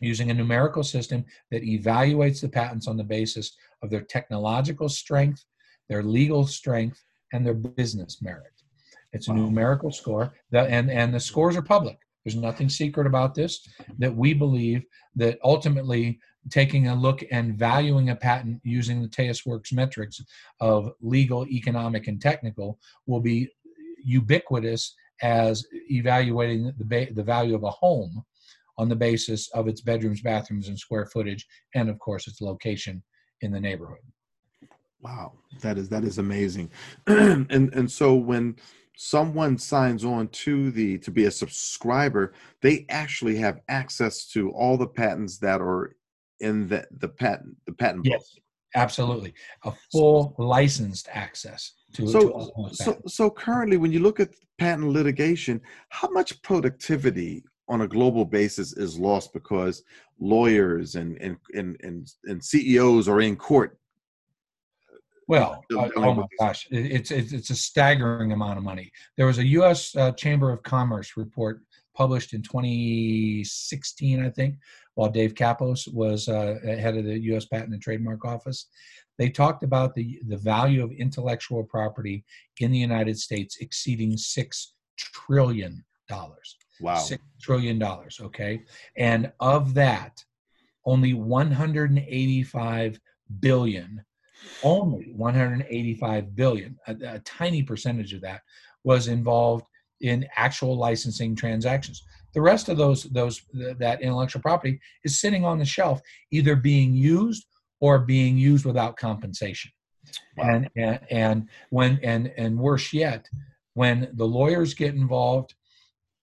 using 0.00 0.30
a 0.30 0.34
numerical 0.34 0.82
system 0.82 1.24
that 1.50 1.62
evaluates 1.62 2.40
the 2.40 2.48
patents 2.48 2.86
on 2.86 2.96
the 2.96 3.04
basis 3.04 3.56
of 3.82 3.90
their 3.90 4.02
technological 4.02 4.88
strength, 4.88 5.44
their 5.88 6.02
legal 6.02 6.46
strength, 6.46 7.02
and 7.32 7.44
their 7.44 7.54
business 7.54 8.22
merit. 8.22 8.52
It's 9.18 9.26
a 9.26 9.32
wow. 9.32 9.46
numerical 9.46 9.90
score, 9.90 10.32
that, 10.52 10.70
and 10.70 10.88
and 10.88 11.12
the 11.12 11.18
scores 11.18 11.56
are 11.56 11.62
public. 11.62 11.98
There's 12.24 12.36
nothing 12.36 12.68
secret 12.68 13.04
about 13.04 13.34
this. 13.34 13.66
That 13.98 14.14
we 14.14 14.32
believe 14.32 14.84
that 15.16 15.40
ultimately 15.42 16.20
taking 16.50 16.86
a 16.86 16.94
look 16.94 17.24
and 17.32 17.58
valuing 17.58 18.10
a 18.10 18.16
patent 18.16 18.60
using 18.62 19.02
the 19.02 19.08
TAEUS 19.08 19.44
Works 19.44 19.72
metrics 19.72 20.22
of 20.60 20.92
legal, 21.00 21.44
economic, 21.48 22.06
and 22.06 22.22
technical 22.22 22.78
will 23.06 23.20
be 23.20 23.48
ubiquitous 24.04 24.94
as 25.20 25.66
evaluating 25.90 26.72
the, 26.78 26.84
ba- 26.84 27.12
the 27.12 27.24
value 27.24 27.56
of 27.56 27.64
a 27.64 27.70
home 27.70 28.24
on 28.78 28.88
the 28.88 28.94
basis 28.94 29.48
of 29.48 29.66
its 29.66 29.80
bedrooms, 29.80 30.22
bathrooms, 30.22 30.68
and 30.68 30.78
square 30.78 31.06
footage, 31.06 31.44
and 31.74 31.90
of 31.90 31.98
course 31.98 32.28
its 32.28 32.40
location 32.40 33.02
in 33.40 33.50
the 33.50 33.60
neighborhood. 33.60 33.98
Wow, 35.00 35.32
that 35.60 35.76
is 35.76 35.88
that 35.88 36.04
is 36.04 36.18
amazing. 36.18 36.70
and 37.06 37.50
and 37.50 37.90
so 37.90 38.14
when 38.14 38.56
someone 39.00 39.56
signs 39.56 40.04
on 40.04 40.26
to 40.26 40.72
the 40.72 40.98
to 40.98 41.12
be 41.12 41.26
a 41.26 41.30
subscriber, 41.30 42.34
they 42.62 42.84
actually 42.88 43.36
have 43.36 43.60
access 43.68 44.26
to 44.26 44.50
all 44.50 44.76
the 44.76 44.88
patents 44.88 45.38
that 45.38 45.60
are 45.60 45.94
in 46.40 46.66
the 46.66 46.84
the 46.98 47.08
patent 47.08 47.56
the 47.66 47.72
patent 47.72 48.04
yes 48.04 48.34
book. 48.34 48.42
absolutely 48.74 49.32
a 49.64 49.72
full 49.92 50.34
licensed 50.38 51.08
access 51.12 51.72
to 51.92 52.06
so 52.06 52.20
to 52.68 52.74
so 52.74 52.96
so 53.06 53.28
currently 53.28 53.76
when 53.76 53.90
you 53.90 53.98
look 53.98 54.20
at 54.20 54.30
patent 54.58 54.88
litigation 54.88 55.60
how 55.88 56.08
much 56.10 56.40
productivity 56.42 57.42
on 57.68 57.80
a 57.80 57.88
global 57.88 58.24
basis 58.24 58.72
is 58.76 59.00
lost 59.00 59.32
because 59.32 59.82
lawyers 60.20 60.94
and 60.94 61.16
and 61.20 61.36
and 61.54 61.76
and, 61.82 62.08
and 62.24 62.44
CEOs 62.44 63.08
are 63.08 63.20
in 63.20 63.34
court 63.34 63.78
well, 65.28 65.62
uh, 65.76 65.88
oh 65.96 66.14
my 66.14 66.26
gosh, 66.40 66.66
it's, 66.70 67.10
it's, 67.10 67.32
it's 67.32 67.50
a 67.50 67.54
staggering 67.54 68.32
amount 68.32 68.56
of 68.56 68.64
money. 68.64 68.90
There 69.16 69.26
was 69.26 69.38
a 69.38 69.46
U.S. 69.46 69.94
Uh, 69.94 70.10
Chamber 70.12 70.50
of 70.50 70.62
Commerce 70.62 71.18
report 71.18 71.60
published 71.94 72.32
in 72.32 72.42
2016, 72.42 74.24
I 74.24 74.30
think, 74.30 74.54
while 74.94 75.10
Dave 75.10 75.34
Kappos 75.34 75.92
was 75.92 76.28
uh, 76.28 76.56
head 76.64 76.96
of 76.96 77.04
the 77.04 77.18
U.S. 77.24 77.44
Patent 77.44 77.74
and 77.74 77.82
Trademark 77.82 78.24
Office. 78.24 78.68
They 79.18 79.28
talked 79.28 79.64
about 79.64 79.94
the, 79.94 80.18
the 80.26 80.36
value 80.36 80.82
of 80.82 80.92
intellectual 80.92 81.62
property 81.62 82.24
in 82.60 82.70
the 82.70 82.78
United 82.78 83.18
States 83.18 83.58
exceeding 83.60 84.16
six 84.16 84.72
trillion 84.96 85.84
dollars. 86.08 86.56
Wow, 86.80 86.96
six 86.96 87.22
trillion 87.42 87.78
dollars. 87.78 88.18
Okay, 88.22 88.62
and 88.96 89.30
of 89.40 89.74
that, 89.74 90.24
only 90.86 91.12
185 91.12 93.00
billion, 93.40 94.04
only 94.62 95.12
185 95.16 96.34
billion, 96.34 96.78
a, 96.86 96.96
a 97.04 97.18
tiny 97.20 97.62
percentage 97.62 98.12
of 98.12 98.20
that 98.22 98.40
was 98.84 99.08
involved 99.08 99.64
in 100.00 100.26
actual 100.36 100.76
licensing 100.76 101.34
transactions. 101.34 102.02
The 102.34 102.40
rest 102.40 102.68
of 102.68 102.76
those 102.76 103.04
those 103.04 103.42
that 103.52 104.02
intellectual 104.02 104.42
property 104.42 104.80
is 105.04 105.20
sitting 105.20 105.44
on 105.44 105.58
the 105.58 105.64
shelf, 105.64 106.00
either 106.30 106.54
being 106.54 106.94
used 106.94 107.46
or 107.80 107.98
being 108.00 108.36
used 108.36 108.64
without 108.64 108.96
compensation. 108.96 109.70
Wow. 110.36 110.48
And, 110.50 110.70
and 110.76 111.00
and 111.10 111.48
when 111.70 111.98
and 112.02 112.32
and 112.36 112.58
worse 112.58 112.92
yet, 112.92 113.26
when 113.74 114.08
the 114.14 114.24
lawyers 114.24 114.74
get 114.74 114.94
involved, 114.94 115.54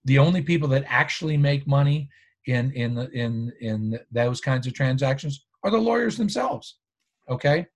the 0.04 0.18
only 0.18 0.42
people 0.42 0.68
that 0.68 0.84
actually 0.86 1.36
make 1.36 1.66
money 1.66 2.08
in 2.46 2.72
in 2.72 2.98
in 3.12 3.52
in 3.60 3.98
those 4.10 4.40
kinds 4.40 4.66
of 4.66 4.72
transactions 4.72 5.44
are 5.64 5.70
the 5.70 5.78
lawyers 5.78 6.16
themselves. 6.16 6.78
Okay, 7.28 7.66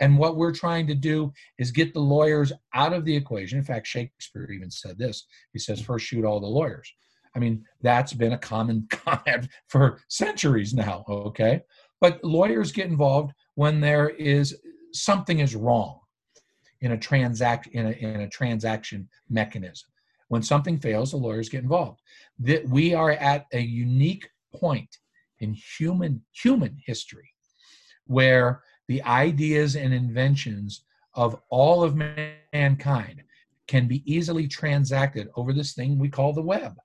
and 0.00 0.18
what 0.18 0.36
we're 0.36 0.52
trying 0.52 0.86
to 0.86 0.94
do 0.94 1.32
is 1.58 1.70
get 1.70 1.92
the 1.92 2.00
lawyers 2.00 2.52
out 2.74 2.92
of 2.92 3.04
the 3.04 3.14
equation. 3.14 3.58
In 3.58 3.64
fact, 3.64 3.86
Shakespeare 3.86 4.50
even 4.50 4.70
said 4.70 4.98
this. 4.98 5.26
He 5.52 5.58
says, 5.58 5.80
first 5.80 6.06
shoot 6.06 6.24
all 6.24 6.40
the 6.40 6.46
lawyers. 6.46 6.92
I 7.34 7.38
mean, 7.38 7.64
that's 7.82 8.12
been 8.12 8.32
a 8.32 8.38
common 8.38 8.86
comment 8.90 9.48
for 9.68 10.00
centuries 10.08 10.74
now, 10.74 11.04
okay? 11.08 11.62
But 12.00 12.22
lawyers 12.22 12.72
get 12.72 12.86
involved 12.86 13.32
when 13.54 13.80
there 13.80 14.10
is 14.10 14.58
something 14.92 15.40
is 15.40 15.56
wrong 15.56 16.00
in 16.80 16.92
a 16.92 16.98
transact 16.98 17.66
in 17.68 17.86
a, 17.86 17.90
in 17.90 18.20
a 18.20 18.28
transaction 18.28 19.08
mechanism. 19.28 19.88
When 20.28 20.42
something 20.42 20.78
fails, 20.78 21.10
the 21.10 21.16
lawyers 21.16 21.48
get 21.48 21.62
involved. 21.62 22.00
That 22.38 22.68
we 22.68 22.94
are 22.94 23.12
at 23.12 23.46
a 23.52 23.60
unique 23.60 24.28
point 24.54 24.98
in 25.40 25.54
human 25.54 26.22
human 26.32 26.76
history 26.84 27.30
where 28.06 28.62
the 28.88 29.02
ideas 29.04 29.76
and 29.76 29.94
inventions 29.94 30.82
of 31.14 31.40
all 31.50 31.82
of 31.82 31.96
mankind 31.96 33.22
can 33.66 33.86
be 33.86 34.02
easily 34.10 34.48
transacted 34.48 35.28
over 35.36 35.52
this 35.52 35.74
thing 35.74 35.98
we 35.98 36.08
call 36.08 36.32
the 36.32 36.42
web. 36.42 36.76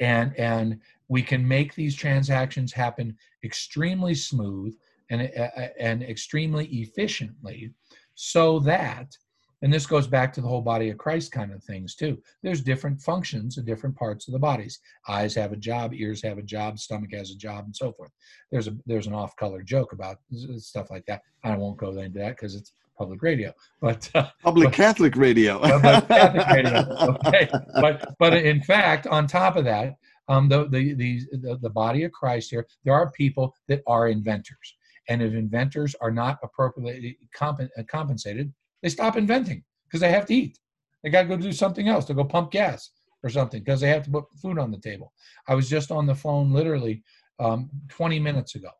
And 0.00 0.36
and 0.38 0.80
we 1.08 1.22
can 1.22 1.46
make 1.46 1.74
these 1.74 1.96
transactions 1.96 2.72
happen 2.72 3.16
extremely 3.44 4.14
smooth 4.14 4.74
and 5.10 5.22
uh, 5.22 5.48
uh, 5.56 5.68
and 5.78 6.02
extremely 6.02 6.66
efficiently 6.66 7.72
so 8.14 8.58
that 8.60 9.16
and 9.62 9.72
this 9.72 9.86
goes 9.86 10.06
back 10.06 10.32
to 10.32 10.40
the 10.40 10.48
whole 10.48 10.60
body 10.60 10.90
of 10.90 10.98
Christ 10.98 11.30
kind 11.32 11.52
of 11.52 11.62
things 11.62 11.94
too. 11.94 12.20
There's 12.42 12.60
different 12.60 13.00
functions 13.00 13.56
of 13.56 13.64
different 13.64 13.96
parts 13.96 14.26
of 14.26 14.32
the 14.32 14.38
bodies. 14.38 14.80
Eyes 15.08 15.34
have 15.36 15.52
a 15.52 15.56
job, 15.56 15.94
ears 15.94 16.22
have 16.22 16.38
a 16.38 16.42
job, 16.42 16.78
stomach 16.78 17.12
has 17.12 17.30
a 17.30 17.36
job, 17.36 17.64
and 17.64 17.74
so 17.74 17.92
forth. 17.92 18.10
There's 18.50 18.68
a 18.68 18.76
there's 18.86 19.06
an 19.06 19.14
off-color 19.14 19.62
joke 19.62 19.92
about 19.92 20.18
stuff 20.58 20.90
like 20.90 21.06
that. 21.06 21.22
I 21.44 21.56
won't 21.56 21.78
go 21.78 21.90
into 21.90 22.18
that 22.18 22.36
because 22.36 22.54
it's 22.56 22.72
public 22.98 23.22
radio, 23.22 23.52
but 23.80 24.10
uh, 24.14 24.28
public 24.42 24.68
but, 24.68 24.74
Catholic 24.74 25.16
radio. 25.16 25.60
Catholic 25.80 26.46
radio. 26.48 27.16
Okay, 27.26 27.48
but 27.80 28.14
but 28.18 28.34
in 28.34 28.60
fact, 28.62 29.06
on 29.06 29.26
top 29.26 29.56
of 29.56 29.64
that, 29.64 29.94
um, 30.28 30.48
the, 30.48 30.68
the 30.68 30.94
the 30.94 31.20
the 31.32 31.58
the 31.62 31.70
body 31.70 32.02
of 32.04 32.12
Christ 32.12 32.50
here, 32.50 32.66
there 32.84 32.94
are 32.94 33.10
people 33.12 33.54
that 33.68 33.82
are 33.86 34.08
inventors, 34.08 34.76
and 35.08 35.22
if 35.22 35.34
inventors 35.34 35.94
are 36.00 36.10
not 36.10 36.38
appropriately 36.42 37.18
comp- 37.34 37.70
compensated, 37.88 38.52
they 38.82 38.88
stop 38.88 39.16
inventing 39.16 39.64
because 39.84 40.00
they 40.00 40.10
have 40.10 40.26
to 40.26 40.34
eat. 40.34 40.58
They 41.02 41.10
got 41.10 41.22
to 41.22 41.28
go 41.28 41.36
do 41.36 41.52
something 41.52 41.88
else. 41.88 42.04
To 42.06 42.14
go 42.14 42.24
pump 42.24 42.50
gas 42.50 42.90
or 43.22 43.30
something 43.30 43.62
because 43.62 43.80
they 43.80 43.88
have 43.88 44.04
to 44.04 44.10
put 44.10 44.24
food 44.40 44.58
on 44.58 44.70
the 44.70 44.78
table. 44.78 45.12
I 45.48 45.54
was 45.54 45.68
just 45.68 45.90
on 45.90 46.06
the 46.06 46.14
phone 46.14 46.52
literally 46.52 47.02
um, 47.38 47.70
20 47.88 48.18
minutes 48.18 48.54
ago, 48.54 48.70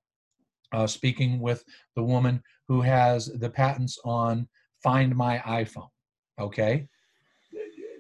uh, 0.72 0.86
speaking 0.86 1.40
with 1.40 1.64
the 1.96 2.02
woman 2.02 2.42
who 2.68 2.80
has 2.80 3.26
the 3.26 3.50
patents 3.50 3.98
on 4.04 4.48
Find 4.82 5.14
My 5.14 5.38
iPhone. 5.38 5.88
Okay, 6.40 6.88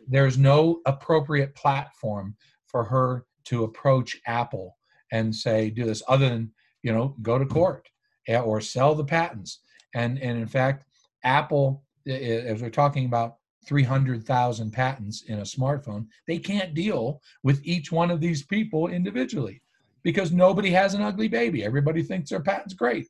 there's 0.08 0.38
no 0.38 0.80
appropriate 0.86 1.54
platform 1.54 2.36
for 2.66 2.84
her 2.84 3.24
to 3.44 3.64
approach 3.64 4.16
Apple 4.26 4.76
and 5.12 5.34
say 5.34 5.70
do 5.70 5.84
this 5.84 6.02
other 6.08 6.28
than 6.28 6.50
you 6.82 6.92
know 6.92 7.14
go 7.22 7.38
to 7.38 7.46
court 7.46 7.88
eh, 8.26 8.38
or 8.38 8.60
sell 8.60 8.94
the 8.94 9.04
patents 9.04 9.60
and 9.94 10.18
and 10.18 10.38
in 10.38 10.48
fact 10.48 10.84
apple 11.22 11.84
as 12.06 12.62
we're 12.62 12.70
talking 12.70 13.06
about 13.06 13.36
300,000 13.66 14.72
patents 14.72 15.22
in 15.28 15.38
a 15.38 15.42
smartphone 15.42 16.06
they 16.26 16.36
can't 16.36 16.74
deal 16.74 17.20
with 17.44 17.60
each 17.62 17.92
one 17.92 18.10
of 18.10 18.20
these 18.20 18.44
people 18.44 18.88
individually 18.88 19.62
because 20.02 20.32
nobody 20.32 20.70
has 20.70 20.94
an 20.94 21.02
ugly 21.02 21.28
baby. 21.28 21.64
Everybody 21.64 22.02
thinks 22.02 22.30
their 22.30 22.42
patent's 22.42 22.74
great. 22.74 23.06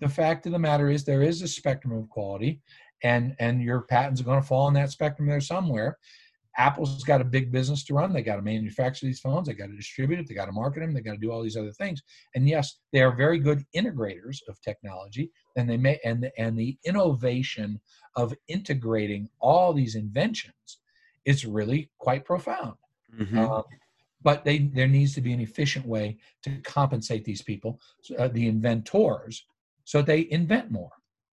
The 0.00 0.08
fact 0.08 0.46
of 0.46 0.52
the 0.52 0.58
matter 0.58 0.88
is 0.88 1.04
there 1.04 1.22
is 1.22 1.42
a 1.42 1.48
spectrum 1.48 1.96
of 1.96 2.08
quality 2.08 2.60
and 3.02 3.34
and 3.38 3.62
your 3.62 3.82
patents 3.82 4.20
are 4.20 4.24
going 4.24 4.40
to 4.40 4.46
fall 4.46 4.68
in 4.68 4.74
that 4.74 4.90
spectrum 4.90 5.28
there 5.28 5.40
somewhere 5.40 5.98
Apple's 6.58 7.04
got 7.04 7.20
a 7.20 7.24
big 7.24 7.52
business 7.52 7.84
to 7.84 7.94
run. 7.94 8.12
They 8.12 8.22
got 8.22 8.36
to 8.36 8.42
manufacture 8.42 9.06
these 9.06 9.20
phones. 9.20 9.46
They 9.46 9.54
got 9.54 9.68
to 9.68 9.76
distribute 9.76 10.18
it. 10.18 10.26
They 10.28 10.34
got 10.34 10.46
to 10.46 10.52
market 10.52 10.80
them. 10.80 10.92
They 10.92 11.00
got 11.00 11.12
to 11.12 11.18
do 11.18 11.30
all 11.30 11.42
these 11.42 11.56
other 11.56 11.72
things. 11.72 12.02
And 12.34 12.48
yes, 12.48 12.80
they 12.92 13.00
are 13.00 13.14
very 13.14 13.38
good 13.38 13.64
integrators 13.76 14.38
of 14.48 14.60
technology. 14.60 15.30
And 15.56 15.70
they 15.70 15.76
may 15.76 16.00
and 16.04 16.22
the, 16.22 16.36
and 16.38 16.58
the 16.58 16.76
innovation 16.84 17.80
of 18.16 18.34
integrating 18.48 19.28
all 19.40 19.72
these 19.72 19.94
inventions 19.94 20.80
is 21.24 21.46
really 21.46 21.90
quite 21.98 22.24
profound. 22.24 22.74
Mm-hmm. 23.16 23.38
Uh, 23.38 23.62
but 24.22 24.44
they, 24.44 24.58
there 24.58 24.88
needs 24.88 25.14
to 25.14 25.20
be 25.20 25.32
an 25.32 25.40
efficient 25.40 25.86
way 25.86 26.18
to 26.42 26.58
compensate 26.62 27.24
these 27.24 27.40
people, 27.40 27.80
uh, 28.18 28.26
the 28.26 28.48
inventors, 28.48 29.44
so 29.84 30.02
they 30.02 30.26
invent 30.30 30.70
more 30.70 30.90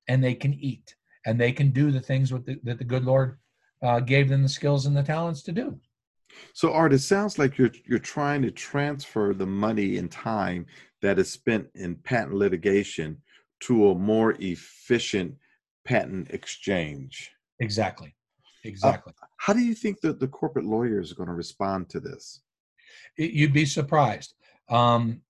and 0.07 0.23
they 0.23 0.35
can 0.35 0.53
eat 0.53 0.95
and 1.25 1.39
they 1.39 1.51
can 1.51 1.71
do 1.71 1.91
the 1.91 1.99
things 1.99 2.29
the, 2.29 2.57
that 2.63 2.77
the 2.77 2.83
good 2.83 3.03
Lord 3.03 3.39
uh, 3.86 4.00
gave 4.00 4.30
them 4.30 4.41
the 4.41 4.50
skills 4.50 4.86
and 4.86 4.98
the 4.98 5.04
talents 5.04 5.41
to 5.43 5.52
do. 5.52 5.80
So, 6.54 6.74
Art, 6.74 6.93
it 6.93 7.00
sounds 7.00 7.39
like 7.39 7.58
you're 7.58 7.71
you're 7.86 8.00
trying 8.00 8.41
to 8.41 8.52
transfer 8.52 9.34
the 9.34 9.45
money 9.45 9.98
and 9.98 10.12
time 10.12 10.65
that 11.02 11.19
is 11.19 11.32
spent 11.32 11.67
in 11.76 11.95
patent 11.95 12.34
litigation 12.34 13.21
to 13.62 13.89
a 13.89 13.95
more 13.95 14.36
efficient 14.39 15.36
patent 15.86 16.32
exchange. 16.32 17.32
Exactly. 17.60 18.15
Exactly. 18.63 19.13
Uh, 19.21 19.28
how 19.38 19.54
do 19.54 19.60
you 19.60 19.76
think 19.76 20.02
that 20.02 20.19
the 20.19 20.28
corporate 20.28 20.65
lawyers 20.65 21.12
are 21.12 21.15
going 21.15 21.30
to 21.30 21.36
respond 21.36 21.88
to 21.89 22.00
this? 22.00 22.41
You'd 23.17 23.54
be 23.54 23.65
surprised. 23.65 24.34
Um, 24.69 25.21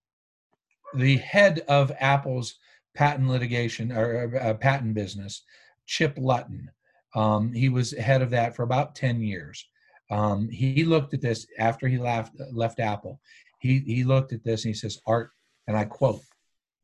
the 0.96 1.18
head 1.18 1.60
of 1.68 1.92
Apple's 2.00 2.56
patent 2.96 3.28
litigation 3.28 3.92
or 3.92 4.40
uh, 4.42 4.54
patent 4.54 4.94
business, 4.94 5.44
Chip 5.86 6.14
Lutton, 6.18 6.72
um, 7.16 7.54
he 7.54 7.70
was 7.70 7.92
head 7.92 8.22
of 8.22 8.30
that 8.32 8.56
for 8.56 8.64
about 8.64 8.94
10 8.94 9.22
years. 9.22 9.66
Um, 10.12 10.50
he 10.50 10.84
looked 10.84 11.14
at 11.14 11.22
this 11.22 11.48
after 11.58 11.88
he 11.88 11.98
left, 11.98 12.34
left 12.52 12.80
Apple. 12.80 13.20
He, 13.60 13.80
he 13.80 14.04
looked 14.04 14.34
at 14.34 14.44
this 14.44 14.66
and 14.66 14.74
he 14.74 14.78
says, 14.78 15.00
Art, 15.08 15.32
and 15.68 15.76
I 15.76 15.86
quote, 15.86 16.22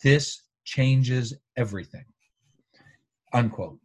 this 0.02 0.42
changes 0.64 1.36
everything, 1.58 2.06
unquote. 3.34 3.78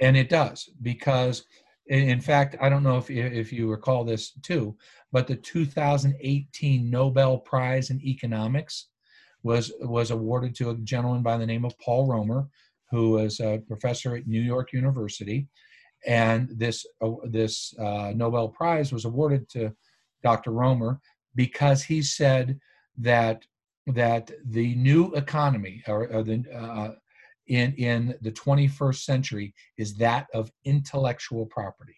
And 0.00 0.16
it 0.16 0.28
does 0.28 0.68
because, 0.82 1.44
in 1.88 2.20
fact, 2.20 2.54
I 2.60 2.68
don't 2.68 2.84
know 2.84 2.98
if, 2.98 3.10
if 3.10 3.52
you 3.52 3.68
recall 3.68 4.04
this 4.04 4.32
too, 4.42 4.76
but 5.10 5.26
the 5.26 5.34
2018 5.34 6.88
Nobel 6.88 7.38
Prize 7.38 7.90
in 7.90 8.00
Economics 8.04 8.88
was, 9.42 9.72
was 9.80 10.12
awarded 10.12 10.54
to 10.56 10.70
a 10.70 10.76
gentleman 10.76 11.22
by 11.22 11.36
the 11.36 11.46
name 11.46 11.64
of 11.64 11.76
Paul 11.80 12.06
Romer, 12.06 12.46
who 12.90 13.10
was 13.10 13.40
a 13.40 13.60
professor 13.66 14.14
at 14.14 14.28
New 14.28 14.40
York 14.40 14.72
University 14.72 15.48
and 16.06 16.48
this 16.50 16.86
uh, 17.00 17.10
this 17.24 17.74
uh, 17.78 18.12
Nobel 18.14 18.48
Prize 18.48 18.92
was 18.92 19.04
awarded 19.04 19.48
to 19.50 19.72
Dr. 20.22 20.50
Romer 20.50 21.00
because 21.34 21.82
he 21.82 22.02
said 22.02 22.58
that 22.98 23.44
that 23.86 24.30
the 24.44 24.74
new 24.74 25.12
economy 25.14 25.82
or, 25.86 26.08
or 26.08 26.22
the 26.22 26.44
uh, 26.54 26.92
in 27.46 27.72
in 27.74 28.14
the 28.20 28.32
21st 28.32 29.02
century 29.02 29.54
is 29.76 29.94
that 29.96 30.26
of 30.34 30.52
intellectual 30.64 31.46
property, 31.46 31.96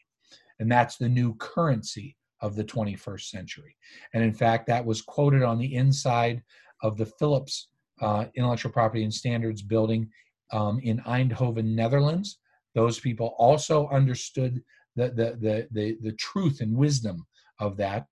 and 0.59 0.71
that's 0.71 0.97
the 0.97 1.09
new 1.09 1.35
currency 1.37 2.17
of 2.41 2.57
the 2.57 2.65
21st 2.65 3.29
century. 3.29 3.77
And 4.15 4.23
in 4.23 4.33
fact, 4.33 4.67
that 4.67 4.85
was 4.85 5.03
quoted 5.03 5.43
on 5.43 5.59
the 5.59 5.75
inside 5.75 6.43
of 6.83 6.97
the 6.97 7.05
Philips 7.07 7.69
uh, 8.01 8.27
Intellectual 8.35 8.73
Property 8.73 9.03
and 9.05 9.13
Standards 9.13 9.61
building 9.61 10.09
um, 10.53 10.81
in 10.83 11.01
Eindhoven, 11.01 11.75
Netherlands, 11.75 12.39
those 12.75 13.01
people 13.01 13.35
also 13.39 13.89
understood 13.89 14.63
the, 14.97 15.09
the, 15.09 15.37
the, 15.41 15.69
the, 15.71 15.97
the 16.03 16.13
truth 16.13 16.61
and 16.61 16.77
wisdom 16.77 17.27
of 17.59 17.77
that. 17.77 18.07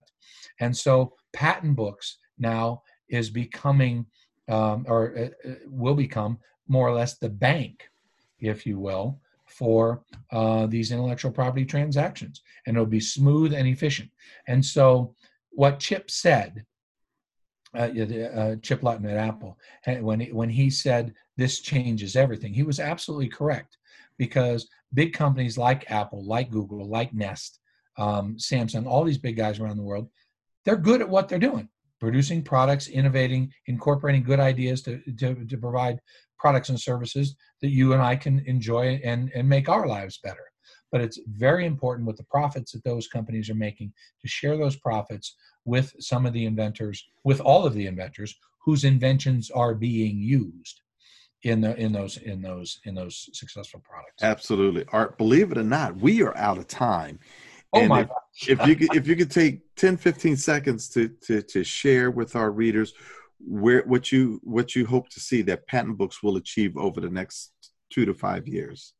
And 0.61 0.77
so 0.77 1.14
patent 1.33 1.77
books 1.77 2.18
now 2.38 2.83
is 3.09 3.31
becoming, 3.31 4.07
um, 4.49 4.85
or 4.88 5.16
uh, 5.16 5.49
uh, 5.49 5.55
will 5.66 5.94
become 5.94 6.38
more 6.68 6.88
or 6.88 6.94
less 6.94 7.18
the 7.18 7.29
bank, 7.29 7.88
if 8.40 8.66
you 8.66 8.79
will, 8.79 9.21
for 9.47 10.03
uh, 10.31 10.66
these 10.66 10.92
intellectual 10.92 11.31
property 11.31 11.64
transactions. 11.64 12.42
And 12.66 12.77
it'll 12.77 12.87
be 12.87 13.01
smooth 13.01 13.55
and 13.55 13.66
efficient. 13.66 14.11
And 14.47 14.64
so 14.64 15.14
what 15.51 15.79
Chip 15.79 16.11
said, 16.11 16.64
uh, 17.75 17.88
uh, 17.88 18.57
Chip 18.57 18.83
Lutton 18.83 19.07
at 19.07 19.16
Apple, 19.16 19.59
when 20.01 20.21
he, 20.21 20.33
when 20.33 20.51
he 20.51 20.71
said 20.71 21.14
this 21.37 21.61
changes 21.61 22.16
everything, 22.16 22.53
he 22.53 22.62
was 22.62 22.81
absolutely 22.81 23.29
correct 23.29 23.78
because 24.19 24.69
big 24.93 25.13
companies 25.13 25.57
like 25.57 25.91
Apple, 25.91 26.25
like 26.25 26.51
Google, 26.51 26.89
like 26.89 27.15
Nest, 27.15 27.61
um, 27.97 28.37
Samsung, 28.37 28.87
all 28.87 29.05
these 29.05 29.19
big 29.19 29.37
guys 29.37 29.59
around 29.59 29.77
the 29.77 29.83
world, 29.83 30.09
they're 30.65 30.77
good 30.77 31.01
at 31.01 31.09
what 31.09 31.29
they're 31.29 31.39
doing 31.39 31.69
producing 32.01 32.43
products, 32.43 32.89
innovating, 32.89 33.53
incorporating 33.67 34.23
good 34.23 34.41
ideas 34.41 34.83
to, 34.83 35.01
to, 35.19 35.45
to 35.47 35.57
provide 35.57 35.99
products 36.39 36.69
and 36.69 36.81
services 36.81 37.35
that 37.61 37.71
you 37.71 37.93
and 37.93 38.01
I 38.01 38.17
can 38.17 38.41
enjoy 38.47 39.01
and, 39.05 39.31
and 39.35 39.49
make 39.49 39.69
our 39.69 39.87
lives 39.87 40.21
better. 40.23 40.45
But 40.93 41.01
it's 41.01 41.19
very 41.27 41.67
important 41.67 42.07
with 42.07 42.17
the 42.17 42.25
profits 42.25 42.73
that 42.73 42.85
those 42.85 43.09
companies 43.09 43.51
are 43.51 43.55
making 43.55 43.93
to 44.23 44.29
share 44.29 44.57
those 44.57 44.77
profits 44.77 45.35
with 45.65 45.93
some 45.99 46.25
of 46.25 46.33
the 46.33 46.47
inventors, 46.47 47.05
with 47.25 47.41
all 47.41 47.67
of 47.67 47.75
the 47.75 47.87
inventors 47.87 48.35
whose 48.65 48.85
inventions 48.85 49.51
are 49.51 49.75
being 49.75 50.19
used 50.19 50.81
in 51.42 51.61
the 51.61 51.77
in 51.77 51.92
those 51.92 52.16
in 52.18 52.42
those 52.42 52.81
in 52.85 52.94
those 52.94 53.29
successful 53.33 53.81
products. 53.81 54.22
Absolutely, 54.22 54.85
Art. 54.92 55.18
Believe 55.18 55.53
it 55.53 55.59
or 55.59 55.64
not, 55.64 55.96
we 55.96 56.22
are 56.22 56.37
out 56.37 56.59
of 56.59 56.66
time. 56.66 57.18
Oh 57.72 57.81
and 57.81 57.88
my! 57.88 58.01
If, 58.46 58.61
if 58.61 58.66
you 58.66 58.77
could, 58.77 58.96
if 58.96 59.07
you 59.07 59.16
could 59.16 59.31
take 59.31 59.61
10, 59.77 59.96
15 59.96 60.37
seconds 60.37 60.88
to 60.90 61.09
to 61.27 61.42
to 61.42 61.64
share 61.64 62.11
with 62.11 62.35
our 62.35 62.51
readers 62.51 62.94
where 63.40 63.83
what 63.83 64.11
you 64.11 64.40
what 64.42 64.74
you 64.74 64.87
hope 64.87 65.09
to 65.11 65.20
see 65.20 65.42
that 65.42 65.66
patent 65.66 65.96
books 65.96 66.22
will 66.22 66.37
achieve 66.37 66.77
over 66.77 67.01
the 67.01 67.11
next 67.11 67.53
two 67.90 68.05
to 68.05 68.14
five 68.14 68.48
years. 68.48 68.94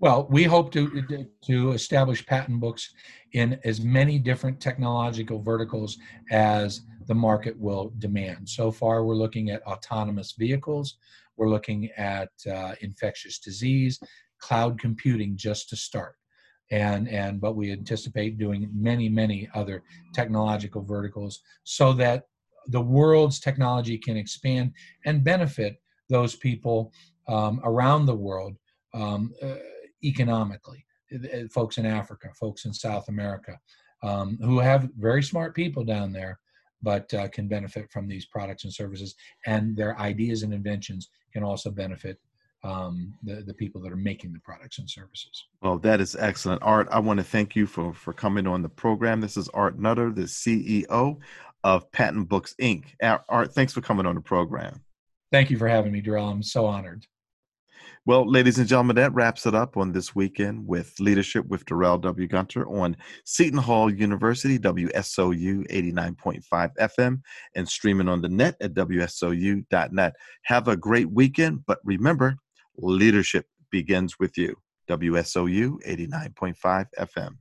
Well, 0.00 0.26
we 0.28 0.44
hope 0.44 0.72
to 0.72 1.26
to 1.46 1.72
establish 1.72 2.26
patent 2.26 2.60
books 2.60 2.92
in 3.32 3.60
as 3.64 3.80
many 3.80 4.18
different 4.18 4.60
technological 4.60 5.40
verticals 5.40 5.96
as 6.30 6.82
the 7.06 7.14
market 7.14 7.58
will 7.58 7.92
demand. 7.98 8.48
So 8.48 8.70
far, 8.70 9.04
we're 9.04 9.14
looking 9.14 9.50
at 9.50 9.62
autonomous 9.62 10.32
vehicles. 10.32 10.96
We're 11.36 11.50
looking 11.50 11.90
at 11.96 12.30
uh, 12.50 12.74
infectious 12.80 13.38
disease, 13.38 13.98
cloud 14.40 14.78
computing 14.78 15.36
just 15.36 15.68
to 15.70 15.76
start. 15.76 16.14
And, 16.70 17.08
and 17.08 17.40
but 17.40 17.56
we 17.56 17.72
anticipate 17.72 18.38
doing 18.38 18.70
many 18.74 19.08
many 19.08 19.48
other 19.54 19.82
technological 20.14 20.82
verticals 20.82 21.40
so 21.64 21.92
that 21.94 22.24
the 22.68 22.80
world's 22.80 23.40
technology 23.40 23.98
can 23.98 24.16
expand 24.16 24.72
and 25.04 25.22
benefit 25.22 25.76
those 26.08 26.34
people 26.34 26.92
um, 27.28 27.60
around 27.64 28.06
the 28.06 28.14
world 28.14 28.56
um, 28.94 29.32
uh, 29.42 29.56
economically 30.02 30.84
folks 31.50 31.78
in 31.78 31.86
africa 31.86 32.28
folks 32.38 32.64
in 32.64 32.72
south 32.72 33.08
america 33.08 33.58
um, 34.02 34.38
who 34.42 34.58
have 34.58 34.88
very 34.98 35.22
smart 35.22 35.54
people 35.54 35.84
down 35.84 36.12
there 36.12 36.38
but 36.82 37.12
uh, 37.14 37.28
can 37.28 37.48
benefit 37.48 37.90
from 37.90 38.06
these 38.06 38.26
products 38.26 38.64
and 38.64 38.72
services 38.72 39.14
and 39.46 39.76
their 39.76 39.98
ideas 39.98 40.42
and 40.42 40.52
inventions 40.52 41.08
can 41.34 41.44
also 41.44 41.70
benefit 41.70 42.18
um, 42.62 43.12
the, 43.22 43.42
the 43.42 43.52
people 43.52 43.82
that 43.82 43.92
are 43.92 43.96
making 43.96 44.32
the 44.32 44.38
products 44.40 44.78
and 44.78 44.88
services. 44.88 45.44
Well, 45.60 45.78
that 45.80 46.00
is 46.00 46.16
excellent. 46.16 46.62
Art, 46.62 46.88
I 46.90 46.98
want 46.98 47.18
to 47.18 47.24
thank 47.24 47.54
you 47.54 47.66
for, 47.66 47.92
for 47.92 48.14
coming 48.14 48.46
on 48.46 48.62
the 48.62 48.68
program. 48.70 49.20
This 49.20 49.36
is 49.36 49.48
Art 49.50 49.78
Nutter, 49.78 50.10
the 50.12 50.22
CEO 50.22 51.18
of 51.62 51.92
Patent 51.92 52.28
Books 52.28 52.54
Inc. 52.60 52.84
Art, 53.28 53.52
thanks 53.52 53.74
for 53.74 53.82
coming 53.82 54.06
on 54.06 54.14
the 54.14 54.20
program. 54.22 54.80
Thank 55.30 55.50
you 55.50 55.58
for 55.58 55.68
having 55.68 55.92
me, 55.92 56.00
Darrell. 56.00 56.28
I'm 56.28 56.42
so 56.42 56.64
honored. 56.64 57.06
Well, 58.06 58.30
ladies 58.30 58.58
and 58.58 58.68
gentlemen, 58.68 58.96
that 58.96 59.14
wraps 59.14 59.46
it 59.46 59.54
up 59.54 59.76
on 59.76 59.92
this 59.92 60.14
weekend 60.14 60.66
with 60.66 60.94
Leadership 61.00 61.46
with 61.46 61.64
Darrell 61.64 61.98
W. 61.98 62.28
Gunter 62.28 62.66
on 62.66 62.96
Seton 63.24 63.58
Hall 63.58 63.92
University, 63.92 64.58
WSOU 64.58 65.66
89.5 65.70 66.70
FM, 66.78 67.20
and 67.54 67.68
streaming 67.68 68.08
on 68.08 68.20
the 68.20 68.28
net 68.28 68.56
at 68.60 68.74
WSOU.net. 68.74 70.16
Have 70.44 70.68
a 70.68 70.76
great 70.76 71.10
weekend, 71.10 71.64
but 71.66 71.78
remember, 71.84 72.36
leadership 72.76 73.46
begins 73.70 74.18
with 74.18 74.36
you. 74.36 74.56
WSOU 74.88 75.78
89.5 75.86 76.86
FM. 76.98 77.36